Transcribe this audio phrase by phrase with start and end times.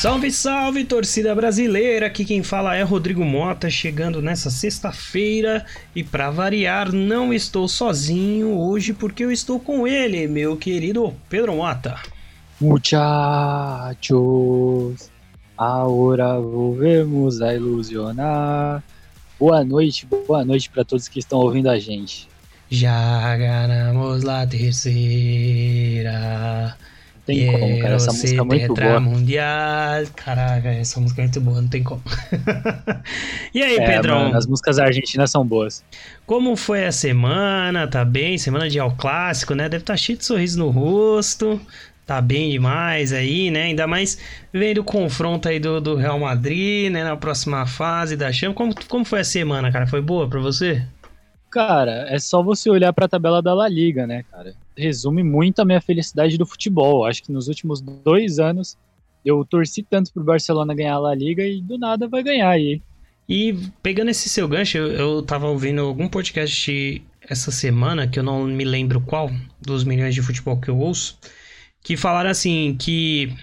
[0.00, 2.06] Salve, salve, torcida brasileira!
[2.06, 8.56] Aqui quem fala é Rodrigo Mota, chegando nessa sexta-feira e para variar, não estou sozinho
[8.56, 11.96] hoje porque eu estou com ele, meu querido Pedro Mota.
[12.60, 13.10] Muchachos,
[15.58, 18.84] agora volvemos a ilusionar.
[19.36, 22.28] Boa noite, boa noite para todos que estão ouvindo a gente.
[22.70, 25.58] Já ganhamos la terceira
[27.28, 27.94] tem como, cara.
[27.96, 29.00] Essa música é muito boa.
[29.00, 30.06] Mundial.
[30.16, 32.02] Caraca, essa música é muito boa, não tem como.
[33.52, 34.24] e aí, é, Pedrão?
[34.24, 35.84] Mano, as músicas argentinas são boas.
[36.24, 37.86] Como foi a semana?
[37.86, 38.38] Tá bem?
[38.38, 39.68] Semana de ao clássico, né?
[39.68, 41.60] Deve estar tá cheio de sorriso no rosto.
[42.06, 43.64] Tá bem demais aí, né?
[43.64, 44.18] Ainda mais
[44.50, 47.04] vendo o confronto aí do, do Real Madrid, né?
[47.04, 48.54] Na próxima fase da Champions.
[48.54, 49.86] Como, como foi a semana, cara?
[49.86, 50.82] Foi boa pra você?
[51.50, 54.54] Cara, é só você olhar pra tabela da La Liga, né, cara?
[54.78, 57.04] resume muito a minha felicidade do futebol.
[57.04, 58.78] Acho que nos últimos dois anos
[59.24, 62.80] eu torci tanto pro Barcelona ganhar a La Liga e do nada vai ganhar aí.
[63.28, 68.22] E pegando esse seu gancho, eu, eu tava ouvindo algum podcast essa semana, que eu
[68.22, 71.18] não me lembro qual, dos milhões de futebol que eu ouço,
[71.82, 73.34] que falaram assim que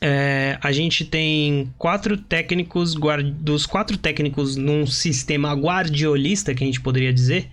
[0.00, 2.94] é, a gente tem quatro técnicos,
[3.36, 7.50] dos quatro técnicos num sistema guardiolista, que a gente poderia dizer,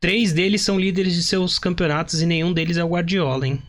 [0.00, 3.60] Três deles são líderes de seus campeonatos e nenhum deles é o Guardiola, hein?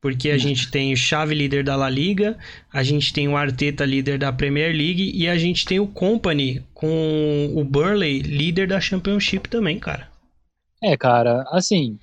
[0.00, 2.36] Porque a gente tem o Xavi líder da La Liga,
[2.72, 6.64] a gente tem o Arteta líder da Premier League e a gente tem o Company
[6.74, 10.08] com o Burnley líder da Championship também, cara.
[10.82, 11.98] É, cara, assim,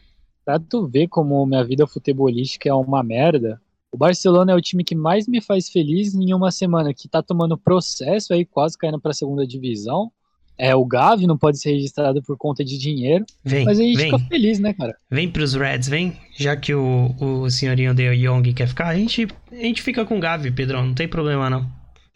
[0.46, 3.60] pra tu ver como minha vida futebolística é uma merda,
[3.98, 7.24] o Barcelona é o time que mais me faz feliz em uma semana que tá
[7.24, 10.12] tomando processo aí, quase caindo pra segunda divisão.
[10.56, 13.26] É, o Gavi não pode ser registrado por conta de dinheiro.
[13.44, 14.12] Vem, mas a gente vem.
[14.12, 14.96] fica feliz, né, cara?
[15.10, 16.16] Vem pros Reds, vem.
[16.38, 20.18] Já que o, o senhorinho De Jong quer ficar, a gente, a gente fica com
[20.18, 20.86] o Gavi, Pedrão.
[20.86, 21.68] Não tem problema, não.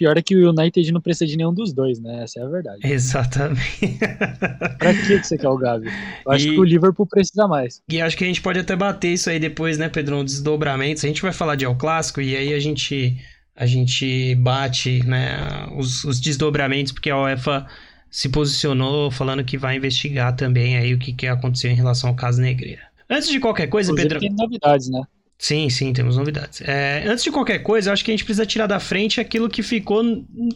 [0.02, 2.24] Pior é que o United não precisa de nenhum dos dois, né?
[2.24, 2.80] Essa é a verdade.
[2.84, 4.00] Exatamente.
[4.80, 5.90] pra que você quer o Gavi?
[6.26, 6.52] Eu acho e...
[6.56, 7.84] que o Liverpool precisa mais.
[7.88, 10.26] E acho que a gente pode até bater isso aí depois, né, Pedrão?
[10.26, 11.06] Desdobramentos.
[11.06, 13.16] A gente vai falar de El Clássico e aí a gente,
[13.56, 15.38] a gente bate né,
[15.78, 17.68] os, os desdobramentos, porque a UEFA
[18.10, 22.16] se posicionou falando que vai investigar também aí o que, que aconteceu em relação ao
[22.16, 22.82] caso Negreira.
[23.08, 24.28] Antes de qualquer coisa, Inclusive, Pedro.
[24.28, 25.04] Tem novidades, né?
[25.42, 26.62] Sim, sim, temos novidades.
[26.62, 29.50] É, antes de qualquer coisa, eu acho que a gente precisa tirar da frente aquilo
[29.50, 30.04] que ficou,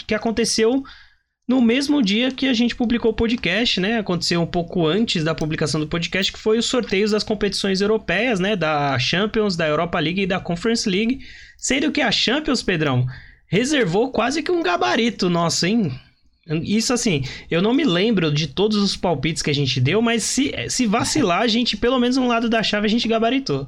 [0.06, 0.84] que aconteceu
[1.48, 3.98] no mesmo dia que a gente publicou o podcast, né?
[3.98, 8.40] Aconteceu um pouco antes da publicação do podcast, que foi os sorteios das competições europeias,
[8.40, 8.56] né?
[8.56, 11.22] Da Champions, da Europa League e da Conference League.
[11.58, 13.08] Sendo que a Champions, Pedrão,
[13.48, 16.00] reservou quase que um gabarito nosso, hein?
[16.64, 20.22] Isso assim, eu não me lembro de todos os palpites que a gente deu, mas
[20.22, 23.68] se, se vacilar, a gente, pelo menos um lado da chave, a gente gabaritou.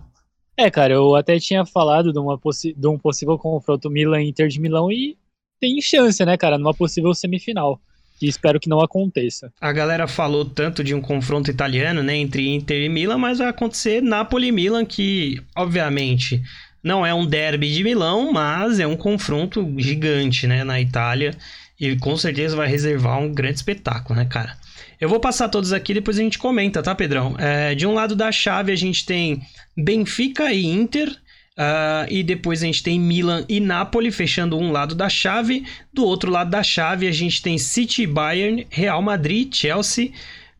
[0.57, 2.40] É, cara, eu até tinha falado de, uma
[2.75, 5.16] de um possível confronto Milan-Inter de Milão e
[5.59, 7.79] tem chance, né, cara, numa possível semifinal.
[8.19, 9.53] E espero que não aconteça.
[9.62, 13.47] A galera falou tanto de um confronto italiano, né, entre Inter e Milan, mas vai
[13.47, 16.41] acontecer Napoli e Milan, que, obviamente,
[16.84, 21.35] não é um derby de Milão, mas é um confronto gigante, né, na Itália.
[21.80, 24.58] E com certeza vai reservar um grande espetáculo, né, cara?
[25.00, 27.36] Eu vou passar todos aqui, depois a gente comenta, tá, Pedrão?
[27.38, 29.42] É, de um lado da chave a gente tem
[29.76, 31.16] Benfica e Inter.
[31.58, 35.66] Uh, e depois a gente tem Milan e Napoli fechando um lado da chave.
[35.92, 40.12] Do outro lado da chave a gente tem City, Bayern, Real Madrid, Chelsea.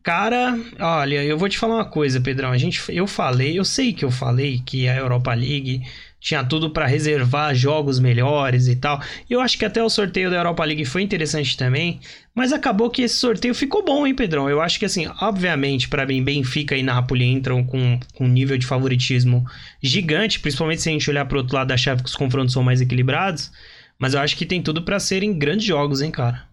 [0.02, 2.50] Cara, olha, eu vou te falar uma coisa, Pedrão.
[2.50, 5.82] A gente, eu falei, eu sei que eu falei que a Europa League
[6.20, 9.00] tinha tudo para reservar jogos melhores e tal.
[9.28, 12.00] Eu acho que até o sorteio da Europa League foi interessante também,
[12.34, 14.48] mas acabou que esse sorteio ficou bom, hein, Pedrão?
[14.48, 18.58] Eu acho que assim, obviamente, para mim, Benfica e Napoli entram com, com um nível
[18.58, 19.44] de favoritismo
[19.82, 22.62] gigante, principalmente se a gente olhar pro outro lado da chave que os confrontos são
[22.62, 23.50] mais equilibrados,
[23.98, 26.46] mas eu acho que tem tudo para serem grandes jogos, hein, cara.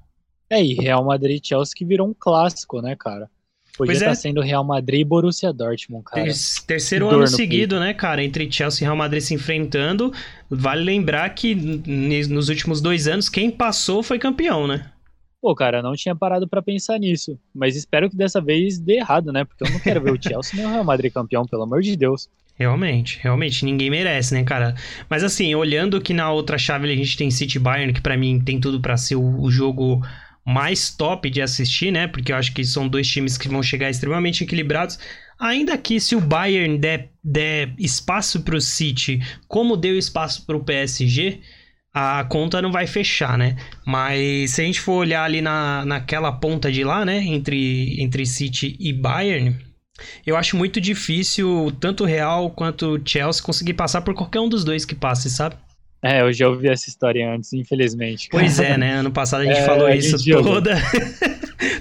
[0.50, 3.30] É, e Real Madrid e Chelsea que virou um clássico, né, cara?
[3.77, 4.10] Podia estar é.
[4.10, 6.24] tá sendo Real Madrid e Borussia Dortmund, cara.
[6.24, 6.33] Ter
[6.66, 10.13] terceiro ano seguido, né, cara, entre Chelsea e Real Madrid se enfrentando.
[10.50, 14.89] Vale lembrar que nos últimos dois anos, quem passou foi campeão, né?
[15.42, 17.38] Pô, cara, não tinha parado para pensar nisso.
[17.54, 19.44] Mas espero que dessa vez dê errado, né?
[19.44, 21.95] Porque eu não quero ver o Chelsea nem o Real Madrid campeão, pelo amor de
[21.95, 22.30] Deus.
[22.57, 24.75] Realmente, realmente, ninguém merece, né, cara?
[25.10, 28.39] Mas assim, olhando que na outra chave a gente tem City Bayern, que para mim
[28.39, 30.01] tem tudo para ser o, o jogo
[30.46, 32.08] mais top de assistir, né?
[32.08, 35.00] Porque eu acho que são dois times que vão chegar extremamente equilibrados.
[35.40, 40.56] Ainda que se o Bayern der, der espaço para o City, como deu espaço para
[40.56, 41.42] o PSG,
[41.94, 43.56] a conta não vai fechar, né?
[43.86, 47.24] Mas se a gente for olhar ali na, naquela ponta de lá, né?
[47.24, 49.58] Entre, entre City e Bayern,
[50.26, 54.50] eu acho muito difícil tanto o Real quanto o Chelsea conseguir passar por qualquer um
[54.50, 55.56] dos dois que passe, sabe?
[56.02, 58.30] É, eu já ouvi essa história antes, infelizmente.
[58.30, 58.96] Pois é, né?
[58.96, 60.76] Ano passado a gente é, falou isso gente toda,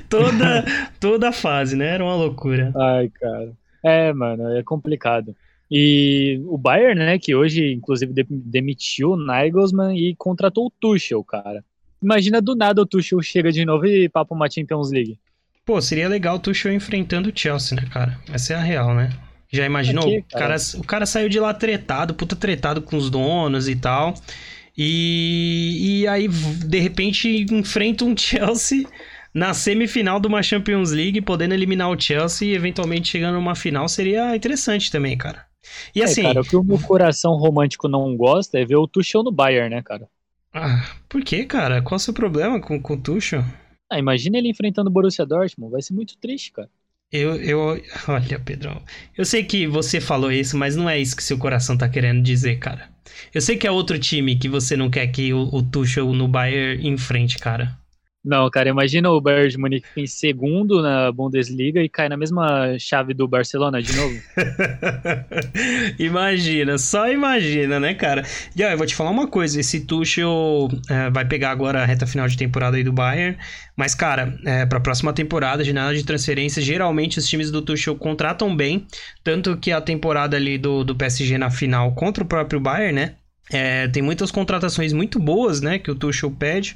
[0.09, 0.65] toda,
[0.99, 1.89] toda a fase, né?
[1.89, 2.73] Era uma loucura.
[2.75, 3.53] Ai, cara.
[3.83, 5.37] É, mano, é complicado.
[5.71, 11.65] E o Bayern, né, que hoje, inclusive, demitiu o Nagelsmann e contratou o Tuchel, cara.
[12.03, 15.19] Imagina do nada o Tuchel chega de novo e papo uma Champions League.
[15.65, 18.19] Pô, seria legal o Tuchel enfrentando o Chelsea, né, cara?
[18.33, 19.11] Essa é a real, né?
[19.55, 20.05] Já imaginou?
[20.05, 20.45] Aqui, cara.
[20.45, 24.15] O, cara, o cara saiu de lá tretado, puta tretado com os donos e tal.
[24.77, 28.85] E, e aí, de repente, enfrenta um Chelsea
[29.33, 33.89] na semifinal de uma Champions League, podendo eliminar o Chelsea e eventualmente chegando numa final,
[33.89, 35.47] seria interessante também, cara.
[35.95, 36.23] E é, assim.
[36.23, 39.75] Cara, o que o meu coração romântico não gosta é ver o Tuchel no Bayern,
[39.75, 40.09] né, cara?
[40.53, 41.81] Ah, por que, cara?
[41.81, 43.45] Qual é o seu problema com, com o Tuchel?
[43.91, 45.71] Ah, imagina ele enfrentando o Borussia Dortmund.
[45.71, 46.69] Vai ser muito triste, cara.
[47.15, 47.81] Eu, eu.
[48.09, 48.83] Olha, Pedrão.
[49.17, 52.21] Eu sei que você falou isso, mas não é isso que seu coração tá querendo
[52.21, 52.91] dizer, cara.
[53.33, 56.27] Eu sei que é outro time que você não quer que o, o Tuchel no
[56.27, 57.79] Bayern enfrente, cara.
[58.25, 62.79] Não, cara, imagina o Bayern de Munique em segundo na Bundesliga e cai na mesma
[62.79, 64.19] chave do Barcelona de novo.
[65.99, 68.25] imagina, só imagina, né, cara?
[68.57, 71.85] E ó, eu vou te falar uma coisa, esse Tuchel é, vai pegar agora a
[71.85, 73.37] reta final de temporada aí do Bayern,
[73.77, 78.57] mas, cara, é, pra próxima temporada, janela de transferência, geralmente os times do Tuchel contratam
[78.57, 78.87] bem,
[79.23, 83.15] tanto que a temporada ali do, do PSG na final contra o próprio Bayern, né,
[83.53, 86.75] é, tem muitas contratações muito boas, né, que o Tuchel pede,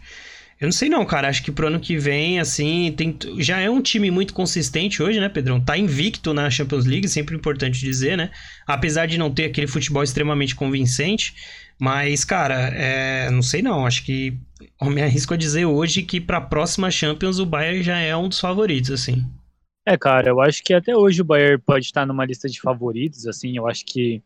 [0.60, 1.28] eu não sei não, cara.
[1.28, 5.20] Acho que pro ano que vem, assim, tem, já é um time muito consistente hoje,
[5.20, 5.60] né, Pedrão?
[5.60, 8.30] Tá invicto na Champions League, sempre importante dizer, né?
[8.66, 11.34] Apesar de não ter aquele futebol extremamente convincente.
[11.78, 13.86] Mas, cara, é, não sei não.
[13.86, 14.36] Acho que
[14.80, 18.28] eu me arrisco a dizer hoje que pra próxima Champions o Bayern já é um
[18.28, 19.24] dos favoritos, assim.
[19.86, 23.26] É, cara, eu acho que até hoje o Bayern pode estar numa lista de favoritos,
[23.26, 23.56] assim.
[23.56, 24.22] Eu acho que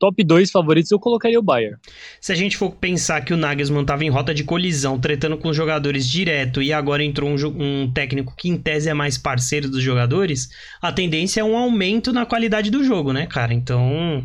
[0.00, 1.76] top 2 favoritos, eu colocaria o Bayern.
[2.20, 5.50] Se a gente for pensar que o Nagelsmann estava em rota de colisão, tretando com
[5.50, 9.68] os jogadores direto, e agora entrou um, um, técnico que em tese é mais parceiro
[9.68, 10.48] dos jogadores,
[10.80, 13.52] a tendência é um aumento na qualidade do jogo, né, cara?
[13.52, 14.24] Então,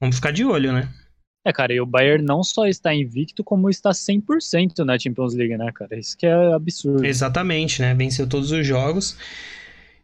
[0.00, 0.88] vamos ficar de olho, né?
[1.44, 5.56] É, cara, e o Bayern não só está invicto, como está 100% na Champions League,
[5.56, 5.98] né, cara?
[5.98, 7.04] Isso que é absurdo.
[7.04, 7.94] Exatamente, né?
[7.94, 9.16] Venceu todos os jogos.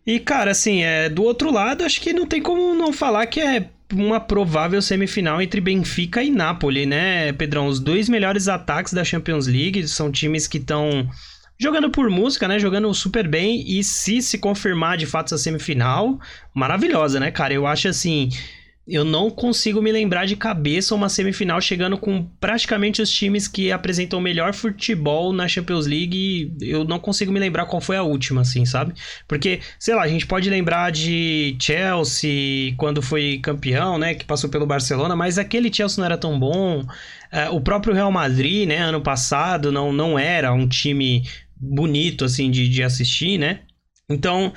[0.07, 3.41] E, cara, assim, é, do outro lado, acho que não tem como não falar que
[3.41, 7.67] é uma provável semifinal entre Benfica e Napoli, né, Pedrão?
[7.67, 11.09] Os dois melhores ataques da Champions League são times que estão
[11.59, 12.59] jogando por música, né?
[12.59, 13.65] Jogando super bem.
[13.67, 16.19] E se se confirmar de fato essa semifinal,
[16.55, 17.53] maravilhosa, né, cara?
[17.53, 18.29] Eu acho assim
[18.89, 23.71] eu não consigo me lembrar de cabeça uma semifinal chegando com praticamente os times que
[23.71, 26.57] apresentam o melhor futebol na Champions League.
[26.59, 28.95] Eu não consigo me lembrar qual foi a última, assim, sabe?
[29.29, 34.15] Porque, sei lá, a gente pode lembrar de Chelsea quando foi campeão, né?
[34.15, 36.83] Que passou pelo Barcelona, mas aquele Chelsea não era tão bom.
[37.31, 38.79] É, o próprio Real Madrid, né?
[38.79, 43.61] Ano passado não, não era um time bonito, assim, de, de assistir, né?
[44.09, 44.51] Então.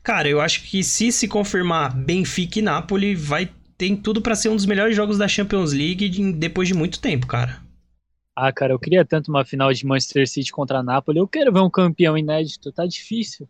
[0.00, 4.48] Cara, eu acho que se se confirmar Benfica e Napoli, vai tem tudo para ser
[4.48, 7.62] um dos melhores jogos da Champions League de, depois de muito tempo, cara.
[8.36, 11.18] Ah, cara, eu queria tanto uma final de Manchester City contra a Napoli.
[11.18, 13.48] Eu quero ver um campeão inédito, tá difícil.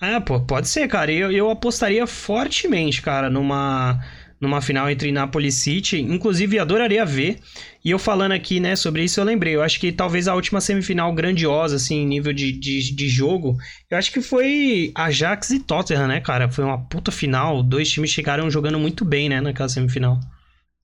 [0.00, 1.12] Ah, pô, pode ser, cara.
[1.12, 4.04] Eu, eu apostaria fortemente, cara, numa
[4.40, 6.00] numa final entre Napoli e City.
[6.00, 7.38] Inclusive, adoraria ver.
[7.84, 9.54] E eu falando aqui, né, sobre isso, eu lembrei.
[9.54, 13.56] Eu acho que talvez a última semifinal grandiosa, assim, em nível de, de, de jogo,
[13.90, 16.48] eu acho que foi Ajax e Tottenham, né, cara?
[16.48, 17.62] Foi uma puta final.
[17.62, 20.18] Dois times chegaram jogando muito bem, né, naquela semifinal.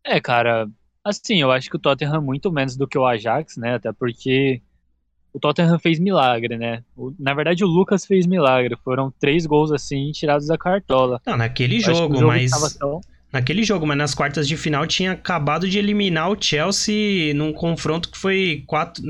[0.04, 0.68] É, cara,
[1.02, 3.74] assim, eu acho que o Tottenham é muito menos do que o Ajax, né?
[3.74, 4.60] Até porque
[5.32, 6.82] o Tottenham fez milagre, né?
[6.96, 8.76] O, na verdade, o Lucas fez milagre.
[8.84, 11.20] Foram três gols assim tirados da cartola.
[11.26, 12.50] Não, naquele jogo, jogo, mas.
[12.74, 13.00] Tão
[13.36, 18.10] naquele jogo, mas nas quartas de final tinha acabado de eliminar o Chelsea num confronto
[18.10, 19.02] que foi 4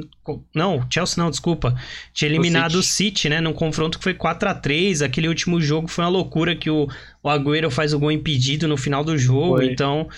[0.54, 1.74] não, Chelsea não, desculpa.
[2.12, 3.04] Tinha eliminado o City.
[3.04, 5.02] o City, né, num confronto que foi 4 a 3.
[5.02, 6.88] Aquele último jogo foi uma loucura que o,
[7.22, 9.66] o Agüero faz o gol impedido no final do jogo, foi.
[9.66, 10.08] então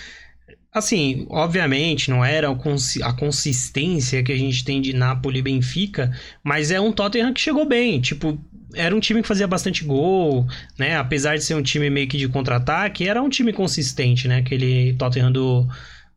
[0.73, 6.13] Assim, obviamente, não era a consistência que a gente tem de Napoli e Benfica,
[6.45, 8.01] mas é um Tottenham que chegou bem.
[8.01, 8.39] Tipo,
[8.75, 10.47] era um time que fazia bastante gol,
[10.79, 10.97] né?
[10.97, 14.39] Apesar de ser um time meio que de contra-ataque, era um time consistente, né?
[14.39, 15.67] Aquele Tottenham do,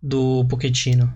[0.02, 1.14] do Pochettino.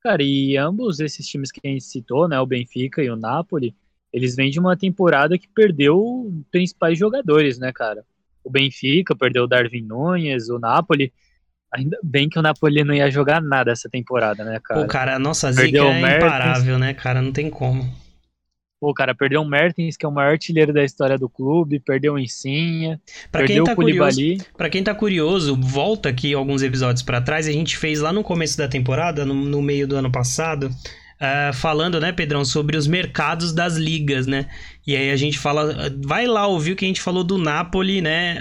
[0.00, 2.38] Cara, e ambos esses times que a gente citou, né?
[2.40, 3.74] O Benfica e o Napoli,
[4.12, 8.04] eles vêm de uma temporada que perdeu principais jogadores, né, cara?
[8.44, 11.12] O Benfica perdeu o Darwin Nunes, o Napoli
[11.72, 14.80] Ainda bem que o Napoli não ia jogar nada essa temporada, né, cara?
[14.80, 17.22] Pô, cara, a nossa zica Perdeu é imparável, né, cara?
[17.22, 17.88] Não tem como.
[18.80, 22.14] Pô, cara, perdeu o Mertens, que é o maior artilheiro da história do clube, perdeu
[22.14, 22.98] o Insinha,
[23.30, 24.14] pra perdeu quem tá o Koulibaly.
[24.14, 28.10] Curioso, pra quem tá curioso, volta aqui alguns episódios para trás, a gente fez lá
[28.10, 30.70] no começo da temporada, no, no meio do ano passado,
[31.20, 34.46] uh, falando, né, Pedrão, sobre os mercados das ligas, né?
[34.86, 38.00] E aí a gente fala, vai lá ouvir o que a gente falou do Napoli,
[38.00, 38.40] né?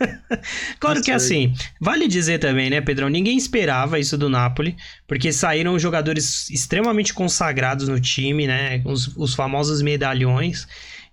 [0.78, 4.76] claro que assim, vale dizer também, né, Pedrão, ninguém esperava isso do Napoli,
[5.08, 8.82] porque saíram jogadores extremamente consagrados no time, né?
[8.84, 10.66] Os, os famosos medalhões.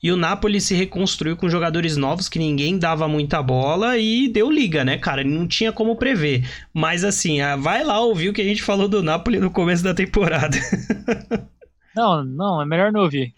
[0.03, 4.49] E o Napoli se reconstruiu com jogadores novos que ninguém dava muita bola e deu
[4.49, 5.23] liga, né, cara?
[5.23, 6.49] Não tinha como prever.
[6.73, 9.83] Mas assim, ah, vai lá ouvir o que a gente falou do Napoli no começo
[9.83, 10.57] da temporada.
[11.93, 13.33] Não, não, é melhor não ouvir.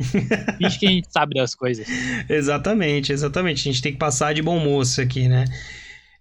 [0.60, 1.88] Finge que a gente sabe das coisas.
[2.30, 3.68] exatamente, exatamente.
[3.68, 5.46] A gente tem que passar de bom moço aqui, né?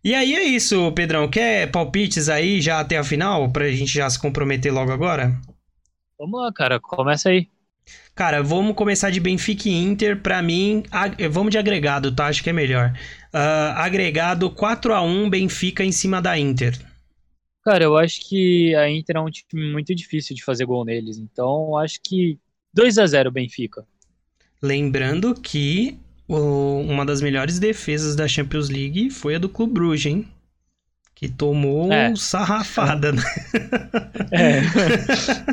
[0.03, 1.29] E aí é isso, Pedrão.
[1.29, 3.53] Quer palpites aí já até a final?
[3.53, 5.39] Pra gente já se comprometer logo agora?
[6.19, 6.81] Vamos lá, cara.
[6.81, 7.49] Começa aí.
[8.15, 10.21] Cara, vamos começar de Benfica e Inter.
[10.21, 10.83] Pra mim,
[11.31, 12.27] vamos de agregado, tá?
[12.27, 12.93] Acho que é melhor.
[13.33, 16.79] Uh, agregado 4 a 1 Benfica em cima da Inter.
[17.65, 21.17] Cara, eu acho que a Inter é um time muito difícil de fazer gol neles.
[21.17, 22.39] Então, acho que
[22.75, 23.87] 2 a 0 Benfica.
[24.61, 30.07] Lembrando que o, uma das melhores defesas da Champions League foi a do Clube Bruges,
[30.07, 30.29] hein?
[31.23, 32.17] Que tomou é.
[32.17, 33.23] sarrafada, né?
[34.33, 34.63] É.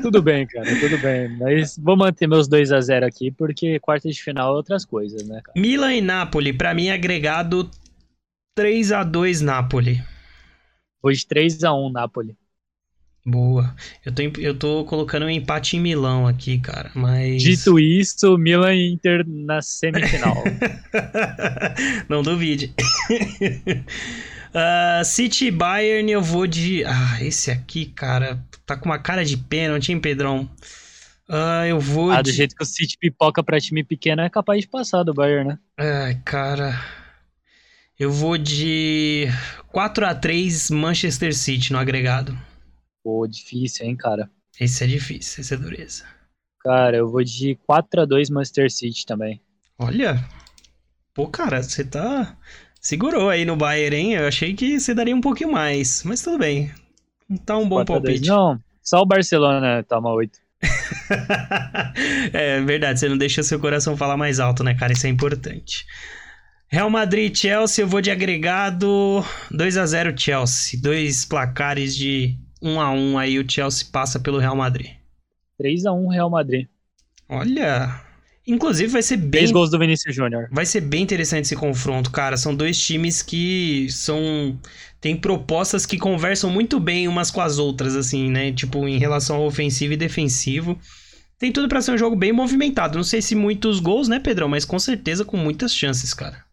[0.02, 1.38] tudo bem, cara, tudo bem.
[1.38, 5.28] Mas vou manter meus 2 a 0 aqui, porque quarta de final é outras coisas,
[5.28, 5.60] né, cara?
[5.60, 7.70] Milan e Napoli, para mim, agregado
[8.56, 10.02] 3 a 2 Napoli.
[11.04, 12.36] Hoje 3 a 1 Napoli.
[13.26, 13.76] Boa.
[14.04, 17.44] Eu tô, eu tô colocando um empate em Milão aqui, cara, mas...
[17.44, 20.42] Dito isso, Milan e Inter na semifinal.
[22.10, 22.74] Não duvide.
[24.50, 26.84] Uh, City Bayern, eu vou de.
[26.84, 30.50] Ah, esse aqui, cara, tá com uma cara de pênalti, hein, Pedrão?
[31.30, 32.12] Uh, eu vou.
[32.12, 32.32] Ah, de...
[32.32, 35.50] do jeito que o City pipoca pra time pequeno, é capaz de passar do Bayern,
[35.50, 35.60] né?
[35.78, 36.74] Ai, cara.
[38.00, 39.28] Eu vou de
[39.68, 42.36] 4 a 3 Manchester City no agregado.
[43.04, 44.32] Pô, difícil, hein, cara?
[44.60, 46.06] Esse é difícil, esse é dureza.
[46.62, 49.42] Cara, eu vou de 4 a 2 Manchester City também.
[49.78, 50.26] Olha.
[51.14, 52.38] Pô, cara, você tá.
[52.80, 54.14] Segurou aí no Bayern, hein?
[54.14, 56.72] Eu achei que você daria um pouquinho mais, mas tudo bem.
[57.46, 58.28] Tá um bom palpite.
[58.28, 60.40] Não, só o Barcelona toma 8.
[62.34, 64.94] é verdade, você não deixa seu coração falar mais alto, né, cara?
[64.94, 65.86] Isso é importante.
[66.68, 70.80] Real Madrid Chelsea, eu vou de agregado 2 a 0 Chelsea.
[70.82, 74.92] Dois placares de 1 a 1 aí o Chelsea passa pelo Real Madrid.
[75.58, 76.68] 3 a 1 Real Madrid.
[77.28, 78.02] Olha,
[78.50, 79.30] Inclusive vai ser bem.
[79.30, 80.50] Três gols do Vinícius Júnior.
[80.52, 82.36] Vai ser bem interessante esse confronto, cara.
[82.36, 84.60] São dois times que são.
[85.00, 88.52] Tem propostas que conversam muito bem umas com as outras, assim, né?
[88.52, 90.80] Tipo, em relação ao ofensivo e defensivo.
[91.38, 92.98] Tem tudo para ser um jogo bem movimentado.
[92.98, 94.50] Não sei se muitos gols, né, Pedrão?
[94.50, 96.44] Mas com certeza com muitas chances, cara.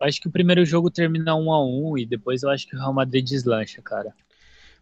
[0.00, 2.78] Acho que o primeiro jogo termina 1 a 1 e depois eu acho que o
[2.78, 4.12] Real Madrid deslancha, cara.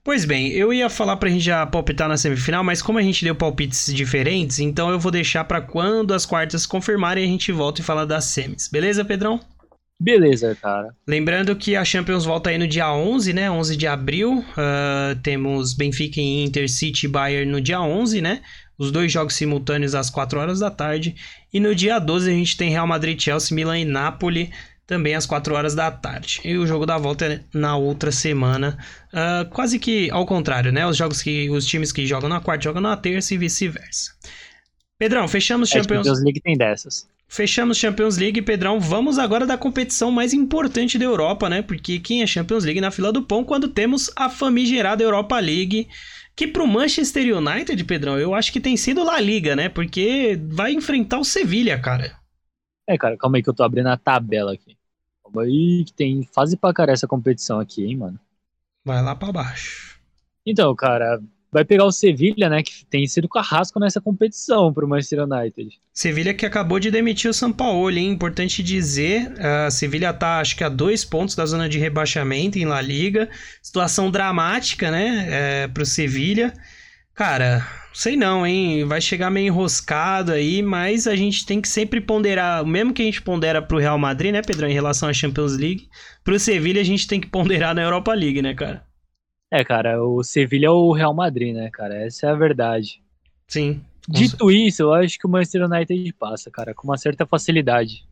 [0.05, 3.25] Pois bem, eu ia falar pra gente já palpitar na semifinal, mas como a gente
[3.25, 7.81] deu palpites diferentes, então eu vou deixar para quando as quartas confirmarem a gente volta
[7.81, 8.69] e fala das semis.
[8.69, 9.39] Beleza, Pedrão?
[10.01, 10.93] Beleza, cara.
[11.07, 13.49] Lembrando que a Champions volta aí no dia 11, né?
[13.49, 14.39] 11 de abril.
[14.41, 18.43] Uh, temos Benfica e Inter, City e Bayern no dia 11, né?
[18.77, 21.15] Os dois jogos simultâneos às 4 horas da tarde.
[21.55, 24.51] E no dia 12 a gente tem Real Madrid, Chelsea, Milan e Napoli
[24.93, 26.43] também às 4 horas da tarde.
[26.45, 28.77] E o jogo da volta é na outra semana,
[29.09, 30.87] uh, quase que ao contrário, né?
[30.87, 34.13] Os jogos que os times que jogam na quarta jogam na terça e vice-versa.
[34.99, 36.07] Pedrão, fechamos é, Champions...
[36.07, 37.09] Champions League tem dessas.
[37.27, 38.79] Fechamos Champions League, Pedrão.
[38.79, 41.63] Vamos agora da competição mais importante da Europa, né?
[41.63, 45.89] Porque quem é Champions League na fila do pão quando temos a famigerada Europa League,
[46.37, 49.71] que pro Manchester United, Pedrão, eu acho que tem sido La Liga, né?
[49.71, 52.15] Porque vai enfrentar o Sevilha, cara.
[52.87, 54.77] É, cara, calma aí que eu tô abrindo a tabela aqui.
[55.41, 58.19] Aí que tem fase pra cara essa competição aqui, hein, mano.
[58.85, 60.01] Vai lá para baixo.
[60.45, 61.21] Então, cara,
[61.53, 65.79] vai pegar o Sevilha, né, que tem sido carrasco nessa competição pro Manchester United.
[65.93, 68.11] Sevilha que acabou de demitir o São Paulo, hein?
[68.11, 72.65] Importante dizer, a Sevilha tá, acho que a dois pontos da zona de rebaixamento em
[72.65, 73.29] La Liga.
[73.63, 76.53] Situação dramática, né, é, pro Sevilha.
[77.15, 78.85] Cara, sei não, hein?
[78.85, 83.05] Vai chegar meio enroscado aí, mas a gente tem que sempre ponderar, mesmo que a
[83.05, 85.89] gente pondera pro Real Madrid, né, Pedrão, em relação à Champions League,
[86.25, 88.85] pro Sevilha a gente tem que ponderar na Europa League, né, cara?
[89.51, 91.95] É, cara, o Sevilha é o Real Madrid, né, cara?
[91.95, 93.03] Essa é a verdade.
[93.47, 93.83] Sim.
[94.09, 98.05] Dito isso, eu acho que o Manchester United passa, cara, com uma certa facilidade.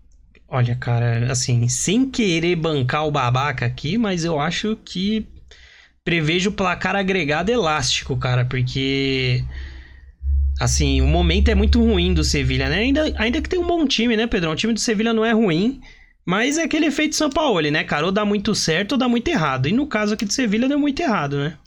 [0.47, 5.27] Olha, cara, assim, sem querer bancar o babaca aqui, mas eu acho que
[6.05, 9.45] prevejo placar agregado elástico, cara, porque
[10.61, 12.81] assim, o momento é muito ruim do Sevilha, né?
[12.81, 14.53] Ainda, ainda que tem um bom time, né, Pedrão?
[14.53, 15.81] O time do Sevilha não é ruim,
[16.25, 18.05] mas é aquele efeito São Paulo, né, cara?
[18.05, 19.67] Ou dá muito certo ou dá muito errado.
[19.67, 21.59] E no caso aqui do Sevilha deu muito errado, né?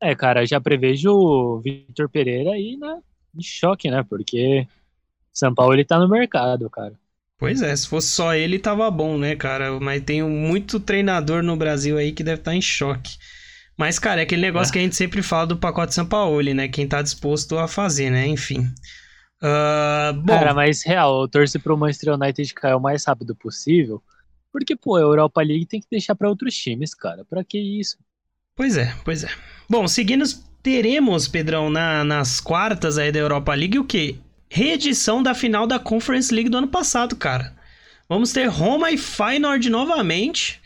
[0.00, 3.00] É, cara, já prevejo o Vitor Pereira aí né,
[3.36, 4.04] em choque, né?
[4.08, 4.66] Porque
[5.32, 6.94] São Paulo ele tá no mercado, cara.
[7.36, 9.80] Pois é, se fosse só ele tava bom, né, cara?
[9.80, 13.18] Mas tem muito treinador no Brasil aí que deve estar tá em choque.
[13.76, 14.72] Mas, cara, é aquele negócio é.
[14.72, 16.68] que a gente sempre fala do pacote São Paulo, né?
[16.68, 18.26] Quem tá disposto a fazer, né?
[18.26, 18.72] Enfim.
[19.42, 20.32] Uh, bom.
[20.32, 24.02] Cara, mas real, eu torço pro Manchester United cair o mais rápido possível.
[24.52, 27.24] Porque, pô, a Europa League tem que deixar para outros times, cara.
[27.24, 27.96] Pra que isso?
[28.54, 29.28] Pois é, pois é.
[29.68, 30.24] Bom, seguindo,
[30.62, 34.16] teremos, Pedrão, na, nas quartas aí da Europa League o quê?
[34.48, 37.56] Reedição da final da Conference League do ano passado, cara.
[38.08, 40.61] Vamos ter Roma e Feyenoord novamente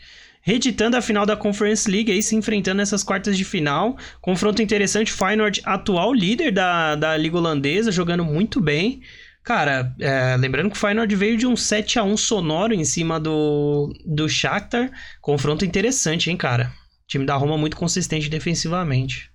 [0.47, 3.97] reeditando a final da Conference League aí, se enfrentando nessas quartas de final.
[4.21, 9.01] Confronto interessante, Feyenoord, atual líder da, da Liga Holandesa, jogando muito bem.
[9.43, 13.19] Cara, é, lembrando que o Feyenoord veio de um 7 a 1 sonoro em cima
[13.19, 14.89] do, do Shakhtar.
[15.19, 16.71] Confronto interessante, hein, cara?
[17.03, 19.29] O time da Roma muito consistente defensivamente.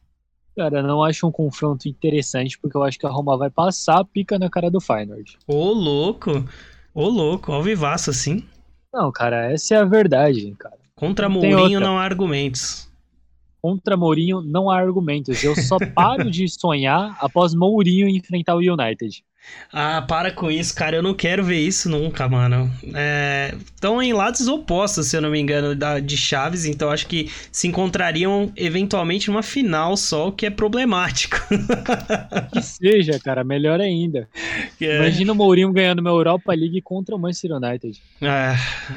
[0.57, 4.05] Cara, não acho um confronto interessante, porque eu acho que a Roma vai passar a
[4.05, 5.37] pica na cara do Feyenoord.
[5.47, 6.43] Ô, louco!
[6.95, 8.47] Ô, louco, ao vivaço, assim.
[8.91, 10.82] Não, cara, essa é a verdade, cara.
[11.03, 12.89] Contra Mourinho não há argumentos.
[13.61, 15.43] Contra Mourinho não há argumentos.
[15.43, 19.25] Eu só paro de sonhar após Mourinho enfrentar o United.
[19.73, 20.97] Ah, para com isso, cara.
[20.97, 22.71] Eu não quero ver isso nunca, mano.
[23.75, 24.05] Estão é...
[24.05, 27.67] em lados opostos, se eu não me engano, da, de Chaves, então acho que se
[27.69, 31.39] encontrariam eventualmente numa final só, o que é problemático.
[32.53, 34.29] que seja, cara, melhor ainda.
[34.81, 34.99] É...
[34.99, 37.99] Imagina o Mourinho ganhando uma Europa League contra o Manchester United.
[38.21, 38.55] É,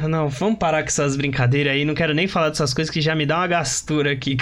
[0.08, 1.86] não, vamos parar com essas brincadeiras aí.
[1.86, 4.36] Não quero nem falar dessas coisas que já me dá uma gastura aqui.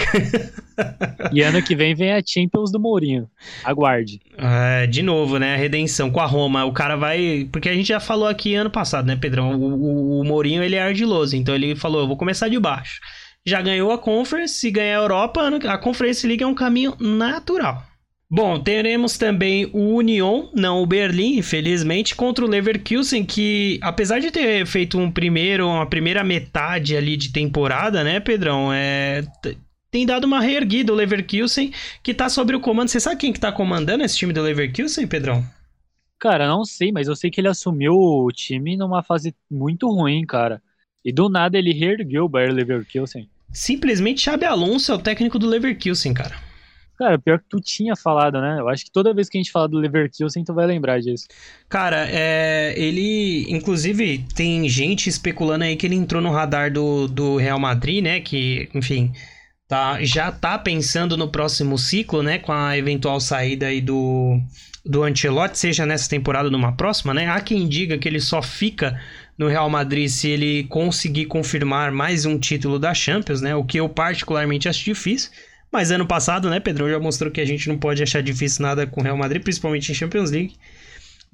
[1.32, 3.28] e ano que vem vem a Champions do Mourinho.
[3.62, 4.20] Aguarde.
[4.36, 5.54] É, de novo, né?
[5.54, 6.64] A redenção com a Roma.
[6.64, 7.48] O cara vai.
[7.52, 9.54] Porque a gente já falou aqui ano passado, né, Pedrão?
[9.54, 11.36] O, o, o Mourinho ele é ardiloso.
[11.36, 13.00] Então ele falou: eu vou começar de baixo.
[13.46, 17.84] Já ganhou a Conference, se ganhar a Europa, a Conference League é um caminho natural.
[18.30, 24.30] Bom, teremos também o Union, não o Berlim, infelizmente, contra o Leverkusen, que apesar de
[24.30, 29.22] ter feito um primeiro, uma primeira metade ali de temporada, né, Pedrão, é,
[29.90, 31.70] tem dado uma reerguida o Leverkusen,
[32.02, 32.88] que tá sobre o comando.
[32.88, 35.44] Você sabe quem que tá comandando esse time do Leverkusen, Pedrão?
[36.18, 40.24] Cara, não sei, mas eu sei que ele assumiu o time numa fase muito ruim,
[40.24, 40.62] cara.
[41.04, 43.28] E do nada ele reergueu o Bayer Leverkusen.
[43.52, 46.34] Simplesmente Xabi Alonso é o técnico do Leverkusen, cara.
[46.96, 48.56] Cara, pior que tu tinha falado, né?
[48.60, 51.26] Eu acho que toda vez que a gente fala do Leverkusen, tu vai lembrar disso.
[51.68, 53.46] Cara, é, ele.
[53.48, 58.20] Inclusive, tem gente especulando aí que ele entrou no radar do, do Real Madrid, né?
[58.20, 59.12] Que, enfim,
[59.66, 62.38] tá, já tá pensando no próximo ciclo, né?
[62.38, 64.40] Com a eventual saída aí do,
[64.84, 67.28] do Ancelotti, seja nessa temporada ou numa próxima, né?
[67.28, 69.00] Há quem diga que ele só fica
[69.38, 73.54] no Real Madrid se ele conseguir confirmar mais um título da Champions, né?
[73.54, 75.30] O que eu particularmente acho difícil.
[75.72, 78.86] Mas ano passado, né, Pedrão já mostrou que a gente não pode achar difícil nada
[78.86, 80.54] com o Real Madrid, principalmente em Champions League.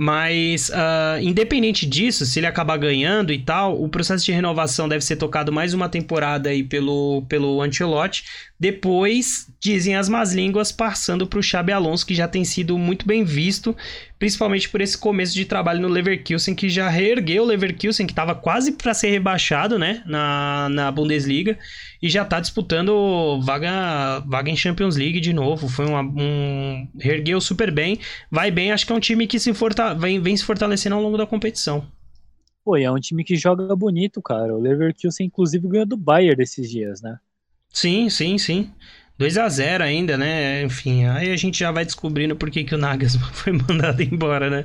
[0.02, 5.04] Mas, uh, independente disso, se ele acabar ganhando e tal, o processo de renovação deve
[5.04, 8.24] ser tocado mais uma temporada aí pelo, pelo Ancelotti.
[8.58, 13.06] Depois, dizem as más línguas, passando para o Xabi Alonso, que já tem sido muito
[13.06, 13.76] bem visto,
[14.18, 18.34] principalmente por esse começo de trabalho no Leverkusen, que já reergueu o Leverkusen, que estava
[18.34, 21.58] quase para ser rebaixado né, na, na Bundesliga,
[22.02, 25.68] e já está disputando vaga, vaga em Champions League de novo.
[25.68, 26.88] Foi uma, um.
[26.98, 27.98] reergueu super bem,
[28.30, 31.02] vai bem, acho que é um time que se forta, vem, vem se fortalecendo ao
[31.02, 31.86] longo da competição.
[32.64, 34.54] Pô, é um time que joga bonito, cara.
[34.54, 37.18] O Leverkusen, inclusive, ganhou do Bayern desses dias, né?
[37.72, 38.70] Sim, sim, sim.
[39.20, 40.62] 2 a 0 ainda, né?
[40.62, 44.48] Enfim, aí a gente já vai descobrindo por que, que o Nagelsmann foi mandado embora,
[44.48, 44.64] né?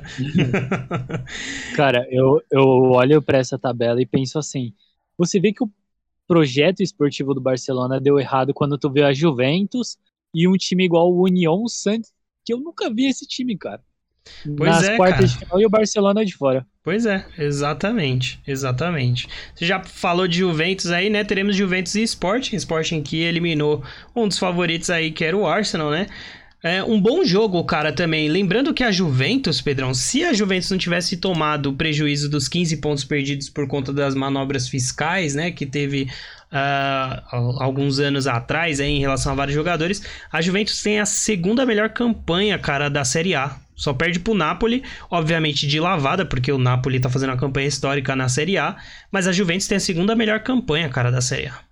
[1.76, 4.72] Cara, eu, eu olho para essa tabela e penso assim:
[5.18, 5.70] você vê que o
[6.26, 9.96] projeto esportivo do Barcelona deu errado quando tu vê a Juventus
[10.34, 12.10] e um time igual o União Santos,
[12.44, 13.82] que eu nunca vi esse time, cara.
[14.56, 15.26] Pois nas é, quartas cara.
[15.26, 16.66] de final e o Barcelona de fora.
[16.82, 19.28] Pois é, exatamente, exatamente.
[19.54, 21.24] Você já falou de Juventus aí, né?
[21.24, 23.82] Teremos Juventus e Sporting, Sporting que eliminou
[24.14, 26.06] um dos favoritos aí, que era o Arsenal, né?
[26.66, 28.28] É um bom jogo, cara, também.
[28.28, 32.78] Lembrando que a Juventus, Pedrão, se a Juventus não tivesse tomado o prejuízo dos 15
[32.78, 36.08] pontos perdidos por conta das manobras fiscais, né, que teve
[36.50, 40.02] uh, alguns anos atrás em relação a vários jogadores,
[40.32, 43.56] a Juventus tem a segunda melhor campanha, cara, da Série A.
[43.76, 48.16] Só perde pro Napoli, obviamente de lavada, porque o Napoli tá fazendo uma campanha histórica
[48.16, 48.74] na Série A,
[49.12, 51.65] mas a Juventus tem a segunda melhor campanha, cara, da Série A.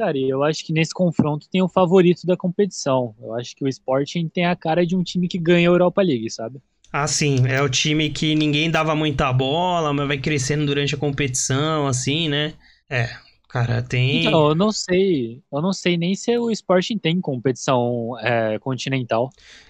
[0.00, 3.14] Cara, eu acho que nesse confronto tem o favorito da competição.
[3.20, 6.00] Eu acho que o Sporting tem a cara de um time que ganha a Europa
[6.00, 6.58] League, sabe?
[6.90, 7.46] Ah, sim.
[7.46, 12.30] É o time que ninguém dava muita bola, mas vai crescendo durante a competição, assim,
[12.30, 12.54] né?
[12.88, 13.10] É,
[13.46, 14.24] cara, tem.
[14.24, 15.42] Então, eu não sei.
[15.52, 19.28] Eu não sei nem se o Sporting tem competição é, continental.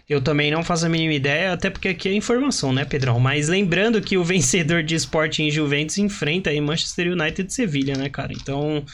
[0.09, 3.19] Eu também não faço a mínima ideia, até porque aqui é informação, né, Pedrão?
[3.19, 7.97] Mas lembrando que o vencedor de Sporting e Juventus enfrenta aí Manchester United e Sevilha,
[7.97, 8.33] né, cara?
[8.33, 8.85] Então.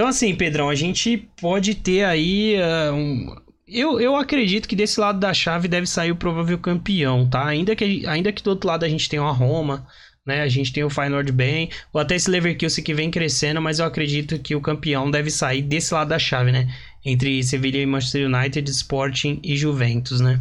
[0.00, 3.36] Então, assim, Pedrão, a gente pode ter aí uh, um...
[3.68, 7.46] Eu, eu acredito que desse lado da chave deve sair o provável campeão, tá?
[7.46, 9.86] Ainda que, ainda que do outro lado a gente tenha uma Roma,
[10.24, 10.40] né?
[10.40, 13.84] A gente tem o Feyenoord bem, ou até esse Leverkusen que vem crescendo, mas eu
[13.84, 16.74] acredito que o campeão deve sair desse lado da chave, né?
[17.04, 20.40] Entre Sevilha e Manchester United, Sporting e Juventus, né?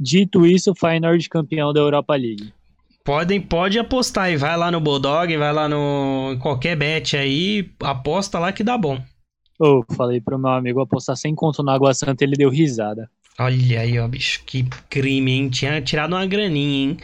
[0.00, 2.52] Dito isso, o Feyenoord campeão da Europa League.
[3.10, 4.36] Podem, pode apostar aí.
[4.36, 9.02] Vai lá no Bulldog, vai lá no qualquer bet aí, aposta lá que dá bom.
[9.60, 13.10] Eu oh, falei pro meu amigo apostar sem conto na Água Santa, ele deu risada.
[13.36, 15.48] Olha aí, ó, bicho, que crime, hein?
[15.48, 16.98] Tinha tirado uma graninha, hein?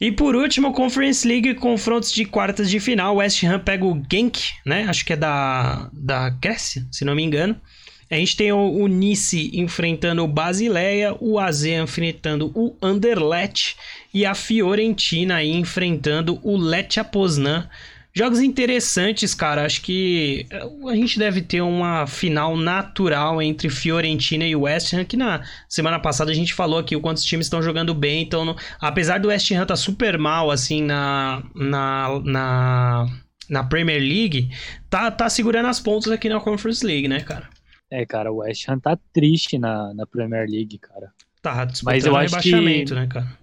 [0.00, 3.16] E por último, Conference League, confrontos de quartas de final.
[3.16, 4.84] West Ham pega o Genk, né?
[4.84, 7.60] Acho que é da, da Grécia, se não me engano.
[8.10, 13.76] A gente tem o, o Nice enfrentando o Basileia, o AZ enfrentando o Anderlecht
[14.14, 17.68] e a Fiorentina aí enfrentando o Lecce Poznan.
[18.14, 19.64] Jogos interessantes, cara.
[19.64, 25.04] Acho que eh, a gente deve ter uma final natural entre Fiorentina e West Ham,
[25.04, 28.22] que na semana passada a gente falou aqui o quanto os times estão jogando bem.
[28.22, 28.56] Então, no...
[28.80, 33.06] apesar do West Ham tá super mal, assim, na, na, na,
[33.48, 34.50] na Premier League,
[34.90, 37.48] tá, tá segurando as pontas aqui na Conference League, né, cara?
[37.90, 41.10] É, cara, o West Ham tá triste na, na Premier League, cara.
[41.40, 43.00] Tá Mas eu acho rebaixamento, que...
[43.00, 43.38] né, cara?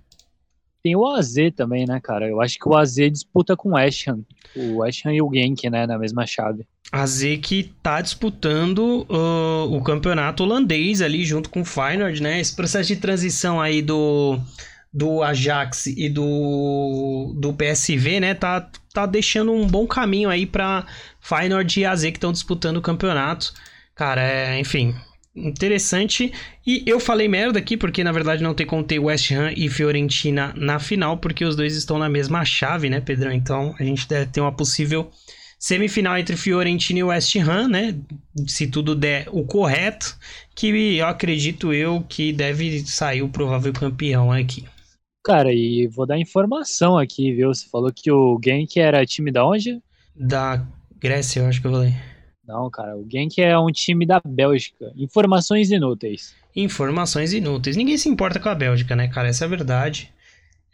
[0.84, 2.28] Tem o AZ também, né, cara?
[2.28, 4.20] Eu acho que o AZ disputa com o West Ham.
[4.56, 6.68] O West Ham e o Genk, né, na mesma chave.
[6.92, 12.40] AZ que tá disputando uh, o campeonato holandês ali junto com o Feyenoord, né?
[12.40, 14.40] Esse processo de transição aí do,
[14.94, 18.36] do Ajax e do, do PSV, né?
[18.36, 20.86] Tá, tá deixando um bom caminho aí para
[21.20, 23.52] Feyenoord e AZ que estão disputando o campeonato.
[23.96, 24.94] Cara, é, enfim,
[25.36, 26.32] interessante.
[26.66, 29.70] E eu falei merda aqui, porque na verdade não tem como ter West Ham e
[29.70, 33.32] Fiorentina na final, porque os dois estão na mesma chave, né, Pedrão?
[33.32, 35.10] Então a gente deve ter uma possível
[35.60, 37.96] semifinal entre Fiorentina e West Ham, né?
[38.48, 40.18] Se tudo der o correto,
[40.56, 44.66] que eu acredito eu que deve sair o provável campeão aqui.
[45.24, 47.52] Cara, e vou dar informação aqui, viu?
[47.52, 49.82] Você falou que o Genk era time da onde?
[50.16, 50.64] Da
[51.00, 51.96] Grécia, eu acho que eu falei.
[52.48, 54.92] Não, cara, o Genk é um time da Bélgica.
[54.96, 56.36] Informações inúteis.
[56.56, 57.76] Informações inúteis.
[57.76, 59.28] Ninguém se importa com a Bélgica, né, cara?
[59.28, 60.14] Essa é a verdade.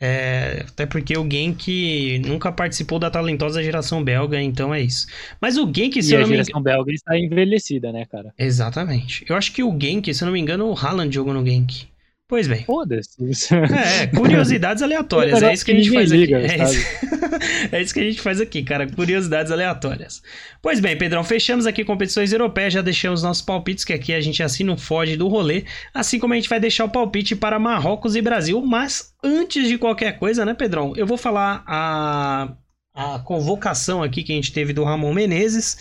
[0.04, 5.06] É, até porque o Genk nunca participou da talentosa geração belga, então é isso.
[5.40, 6.42] Mas o Genk, se e eu não me engano.
[6.42, 8.34] A geração belga está envelhecida, né, cara?
[8.38, 9.24] Exatamente.
[9.30, 11.91] Eu acho que o Genk, se eu não me engano, o Haaland jogou no Genk.
[12.32, 12.64] Pois bem.
[12.64, 13.18] Foda-se.
[13.54, 15.44] É, curiosidades aleatórias.
[15.44, 16.34] É isso que a gente faz aqui.
[16.34, 16.88] é, isso...
[17.74, 18.90] é isso que a gente faz aqui, cara.
[18.90, 20.24] Curiosidades aleatórias.
[20.62, 24.42] Pois bem, Pedrão, fechamos aqui competições europeias, já deixamos nossos palpites, que aqui a gente
[24.42, 25.66] assim não foge do rolê.
[25.94, 28.62] Assim como a gente vai deixar o palpite para Marrocos e Brasil.
[28.62, 30.94] Mas antes de qualquer coisa, né, Pedrão?
[30.96, 32.54] Eu vou falar a,
[32.96, 35.78] a convocação aqui que a gente teve do Ramon Menezes.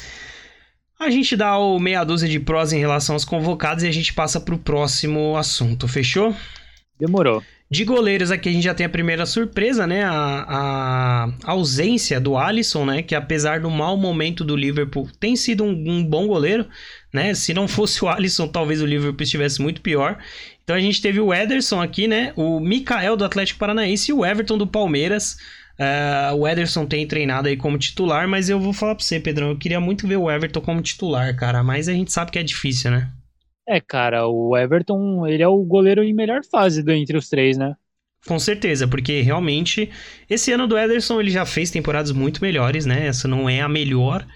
[1.01, 4.13] A gente dá o meia dúzia de prós em relação aos convocados e a gente
[4.13, 6.37] passa para o próximo assunto, fechou?
[6.99, 7.43] Demorou.
[7.71, 10.05] De goleiros aqui a gente já tem a primeira surpresa, né?
[10.05, 13.01] A, a ausência do Alisson, né?
[13.01, 16.67] Que apesar do mau momento do Liverpool, tem sido um, um, bom goleiro,
[17.11, 17.33] né?
[17.33, 20.19] Se não fosse o Alisson, talvez o Liverpool estivesse muito pior.
[20.63, 22.35] Então a gente teve o Ederson aqui, né?
[22.37, 25.39] O Mikael do Atlético Paranaense e o Everton do Palmeiras.
[25.81, 29.49] Uh, o Ederson tem treinado aí como titular, mas eu vou falar pra você, Pedrão,
[29.49, 32.43] eu queria muito ver o Everton como titular, cara, mas a gente sabe que é
[32.43, 33.11] difícil, né?
[33.67, 37.57] É, cara, o Everton, ele é o goleiro em melhor fase do, entre os três,
[37.57, 37.77] né?
[38.27, 39.91] Com certeza, porque realmente
[40.29, 43.07] esse ano do Ederson ele já fez temporadas muito melhores, né?
[43.07, 44.27] Essa não é a melhor,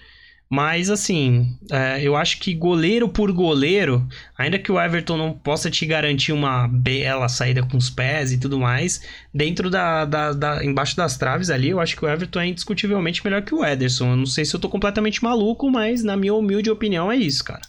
[0.49, 5.71] mas, assim, é, eu acho que goleiro por goleiro, ainda que o Everton não possa
[5.71, 9.01] te garantir uma bela saída com os pés e tudo mais,
[9.33, 13.23] dentro da, da, da, embaixo das traves ali, eu acho que o Everton é indiscutivelmente
[13.23, 14.11] melhor que o Ederson.
[14.11, 17.43] Eu não sei se eu tô completamente maluco, mas na minha humilde opinião é isso,
[17.43, 17.61] cara.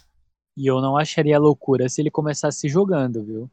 [0.55, 3.51] E eu não acharia loucura se ele começasse jogando, viu?